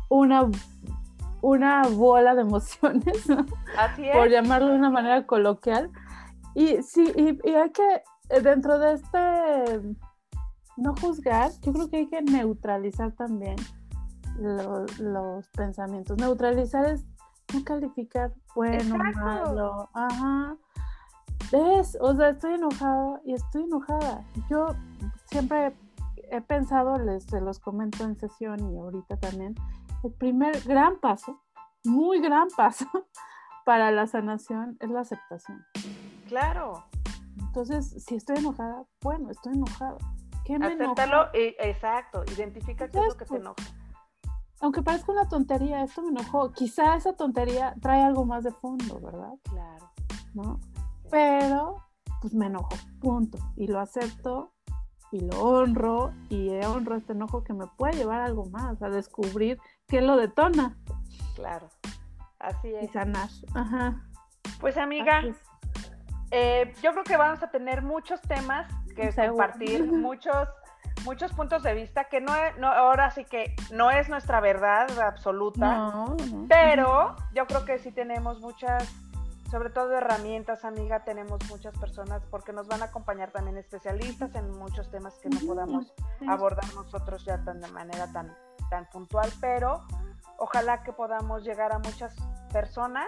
una 0.08 0.50
una 1.44 1.82
bola 1.88 2.34
de 2.34 2.40
emociones, 2.40 3.28
Así 3.78 4.08
es. 4.08 4.16
por 4.16 4.30
llamarlo 4.30 4.68
de 4.68 4.76
una 4.76 4.90
manera 4.90 5.26
coloquial. 5.26 5.90
Y 6.54 6.82
sí, 6.82 7.12
y, 7.16 7.50
hay 7.50 7.70
que, 7.70 8.02
eh, 8.30 8.40
dentro 8.40 8.78
de 8.78 8.94
este, 8.94 9.96
no 10.76 10.94
juzgar, 10.96 11.50
yo 11.60 11.72
creo 11.72 11.90
que 11.90 11.96
hay 11.98 12.06
que 12.08 12.22
neutralizar 12.22 13.12
también 13.12 13.56
los 14.38 15.48
pensamientos. 15.50 16.16
Neutralizar 16.16 16.86
es 16.86 17.04
no 17.52 17.62
calificar 17.62 18.32
bueno, 18.54 18.96
malo, 18.96 19.90
ajá. 19.92 20.56
¿Ves? 21.52 21.98
O 22.00 22.14
sea, 22.16 22.30
estoy 22.30 22.54
enojado 22.54 23.20
y 23.24 23.34
estoy 23.34 23.64
enojada. 23.64 24.24
Yo 24.48 24.68
siempre 25.26 25.74
he 26.30 26.40
pensado, 26.40 26.98
les 26.98 27.24
se 27.24 27.40
los 27.40 27.58
comento 27.58 28.02
en 28.04 28.16
sesión 28.16 28.58
y 28.72 28.78
ahorita 28.78 29.18
también, 29.18 29.54
el 30.08 30.14
primer 30.14 30.60
gran 30.62 30.98
paso, 31.00 31.42
muy 31.84 32.20
gran 32.20 32.48
paso 32.56 32.86
para 33.64 33.90
la 33.90 34.06
sanación 34.06 34.76
es 34.80 34.90
la 34.90 35.00
aceptación. 35.00 35.64
Claro. 36.28 36.84
Entonces, 37.38 38.04
si 38.04 38.16
estoy 38.16 38.38
enojada, 38.38 38.84
bueno, 39.02 39.30
estoy 39.30 39.54
enojada. 39.54 39.98
¿Qué 40.44 40.58
me 40.58 40.66
Acéptalo, 40.66 41.28
e, 41.32 41.56
exacto, 41.58 42.22
identifica 42.36 42.88
qué 42.88 42.98
es 42.98 43.06
lo 43.06 43.16
que 43.16 43.24
te 43.24 43.36
enoja. 43.36 43.64
Aunque 44.60 44.82
parezca 44.82 45.12
una 45.12 45.28
tontería, 45.28 45.82
esto 45.82 46.02
me 46.02 46.10
enojó. 46.10 46.52
Quizá 46.52 46.96
esa 46.96 47.14
tontería 47.14 47.74
trae 47.80 48.02
algo 48.02 48.24
más 48.24 48.44
de 48.44 48.52
fondo, 48.52 49.00
¿verdad? 49.00 49.32
Claro. 49.42 49.90
¿No? 50.34 50.60
Pero, 51.10 51.76
pues 52.20 52.34
me 52.34 52.46
enojo, 52.46 52.70
punto. 53.00 53.38
Y 53.56 53.66
lo 53.66 53.80
acepto 53.80 54.53
y 55.14 55.20
lo 55.20 55.40
honro 55.40 56.12
y 56.28 56.50
honro 56.64 56.96
este 56.96 57.12
enojo 57.12 57.44
que 57.44 57.52
me 57.52 57.68
puede 57.68 57.94
llevar 57.94 58.20
a 58.20 58.24
algo 58.24 58.46
más, 58.46 58.82
a 58.82 58.90
descubrir 58.90 59.60
qué 59.86 60.00
lo 60.00 60.16
detona. 60.16 60.76
Claro, 61.36 61.68
así 62.40 62.74
es. 62.74 62.84
Y 62.84 62.88
sanar. 62.88 63.28
Ajá. 63.54 64.02
Pues 64.60 64.76
amiga, 64.76 65.22
eh, 66.32 66.72
yo 66.82 66.90
creo 66.90 67.04
que 67.04 67.16
vamos 67.16 67.40
a 67.44 67.50
tener 67.50 67.82
muchos 67.82 68.20
temas 68.22 68.66
que 68.96 69.14
compartir, 69.14 69.86
muchos, 69.92 70.48
muchos 71.04 71.32
puntos 71.32 71.62
de 71.62 71.74
vista 71.74 72.04
que 72.04 72.20
no, 72.20 72.32
no, 72.58 72.66
ahora 72.66 73.12
sí 73.12 73.24
que 73.24 73.54
no 73.72 73.92
es 73.92 74.08
nuestra 74.08 74.40
verdad 74.40 74.98
absoluta, 74.98 76.06
pero 76.48 77.14
yo 77.32 77.46
creo 77.46 77.64
que 77.64 77.78
sí 77.78 77.92
tenemos 77.92 78.40
muchas 78.40 78.92
sobre 79.54 79.70
todo 79.70 79.96
herramientas, 79.96 80.64
amiga, 80.64 81.04
tenemos 81.04 81.38
muchas 81.48 81.78
personas 81.78 82.24
porque 82.28 82.52
nos 82.52 82.66
van 82.66 82.82
a 82.82 82.86
acompañar 82.86 83.30
también 83.30 83.56
especialistas 83.56 84.34
en 84.34 84.50
muchos 84.50 84.90
temas 84.90 85.16
que 85.20 85.28
no 85.28 85.38
podamos 85.46 85.94
abordar 86.26 86.64
nosotros 86.74 87.24
ya 87.24 87.38
tan 87.44 87.60
de 87.60 87.68
manera 87.68 88.10
tan, 88.12 88.36
tan 88.68 88.90
puntual, 88.90 89.30
pero 89.40 89.84
ojalá 90.38 90.82
que 90.82 90.92
podamos 90.92 91.44
llegar 91.44 91.72
a 91.72 91.78
muchas 91.78 92.16
personas 92.52 93.06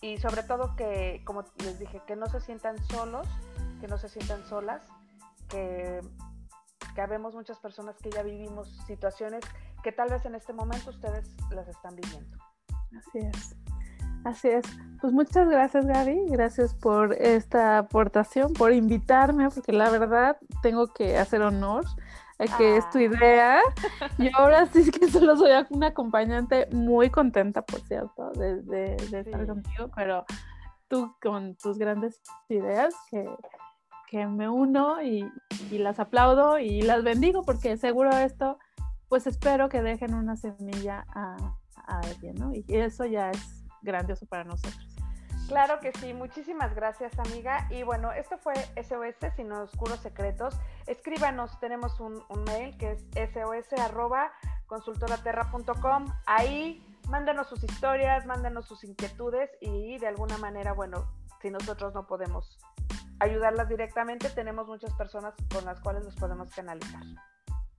y 0.00 0.18
sobre 0.18 0.42
todo 0.42 0.74
que, 0.74 1.22
como 1.24 1.44
les 1.58 1.78
dije, 1.78 2.02
que 2.04 2.16
no 2.16 2.26
se 2.26 2.40
sientan 2.40 2.76
solos, 2.88 3.28
que 3.80 3.86
no 3.86 3.96
se 3.96 4.08
sientan 4.08 4.44
solas, 4.44 4.82
que, 5.48 6.00
que 6.96 7.00
habemos 7.00 7.36
muchas 7.36 7.60
personas 7.60 7.96
que 7.98 8.10
ya 8.10 8.24
vivimos 8.24 8.76
situaciones 8.88 9.44
que 9.84 9.92
tal 9.92 10.10
vez 10.10 10.24
en 10.24 10.34
este 10.34 10.52
momento 10.52 10.90
ustedes 10.90 11.32
las 11.52 11.68
están 11.68 11.94
viviendo. 11.94 12.38
Así 12.98 13.18
es. 13.18 13.67
Así 14.28 14.48
es. 14.48 14.66
Pues 15.00 15.10
muchas 15.10 15.48
gracias 15.48 15.86
Gaby, 15.86 16.26
gracias 16.28 16.74
por 16.74 17.14
esta 17.14 17.78
aportación, 17.78 18.52
por 18.52 18.74
invitarme, 18.74 19.48
porque 19.48 19.72
la 19.72 19.88
verdad 19.88 20.36
tengo 20.60 20.88
que 20.88 21.16
hacer 21.16 21.40
honor 21.40 21.86
a 22.38 22.58
que 22.58 22.76
es 22.76 22.90
tu 22.90 22.98
ah. 22.98 23.02
idea. 23.02 23.60
Y 24.18 24.28
ahora 24.34 24.66
sí 24.66 24.90
que 24.90 25.08
solo 25.08 25.34
soy 25.34 25.52
una 25.70 25.86
acompañante 25.88 26.68
muy 26.72 27.08
contenta, 27.08 27.62
por 27.62 27.80
cierto, 27.80 28.32
de, 28.32 28.96
estar 28.96 29.46
contigo, 29.46 29.90
pero 29.96 30.26
tú 30.88 31.14
con 31.22 31.54
tus 31.54 31.78
grandes 31.78 32.20
ideas 32.50 32.94
que, 33.10 34.26
me 34.26 34.50
uno 34.50 35.02
y, 35.02 35.24
las 35.70 36.00
aplaudo 36.00 36.58
y 36.58 36.82
las 36.82 37.02
bendigo 37.02 37.44
porque 37.44 37.78
seguro 37.78 38.10
esto, 38.10 38.58
pues 39.08 39.26
espero 39.26 39.70
que 39.70 39.80
dejen 39.80 40.12
una 40.12 40.36
semilla 40.36 41.06
a, 41.14 41.36
a 41.86 42.00
alguien, 42.00 42.34
¿no? 42.34 42.52
Y 42.52 42.62
eso 42.68 43.06
ya 43.06 43.30
es 43.30 43.57
grandioso 43.88 44.26
para 44.26 44.44
nosotros. 44.44 44.98
Claro 45.48 45.80
que 45.80 45.92
sí, 45.92 46.12
muchísimas 46.12 46.74
gracias 46.74 47.18
amiga. 47.18 47.66
Y 47.70 47.82
bueno, 47.82 48.12
esto 48.12 48.36
fue 48.36 48.54
SOS 48.76 49.32
Sin 49.34 49.50
Oscuros 49.50 49.98
Secretos. 50.00 50.54
Escríbanos, 50.86 51.58
tenemos 51.58 51.98
un, 52.00 52.22
mail 52.46 52.76
que 52.76 52.92
es 52.92 53.32
sos 53.32 53.80
arroba 53.80 54.30
consultoraterra.com. 54.66 56.06
Ahí 56.26 56.84
mándenos 57.08 57.48
sus 57.48 57.64
historias, 57.64 58.26
mándenos 58.26 58.66
sus 58.66 58.84
inquietudes 58.84 59.50
y 59.62 59.98
de 59.98 60.06
alguna 60.06 60.36
manera, 60.36 60.74
bueno, 60.74 61.10
si 61.40 61.50
nosotros 61.50 61.94
no 61.94 62.06
podemos 62.06 62.58
ayudarlas 63.18 63.70
directamente, 63.70 64.28
tenemos 64.28 64.68
muchas 64.68 64.92
personas 64.94 65.34
con 65.52 65.64
las 65.64 65.80
cuales 65.80 66.04
los 66.04 66.14
podemos 66.16 66.50
canalizar. 66.54 67.02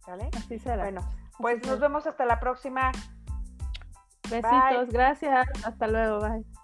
¿Vale? 0.07 0.29
Así 0.35 0.57
será. 0.57 0.83
Bueno, 0.83 1.01
pues 1.37 1.63
nos 1.67 1.79
vemos 1.79 2.07
hasta 2.07 2.25
la 2.25 2.39
próxima. 2.39 2.91
Besitos, 4.29 4.89
gracias. 4.91 5.47
Hasta 5.63 5.87
luego, 5.87 6.19
bye. 6.21 6.58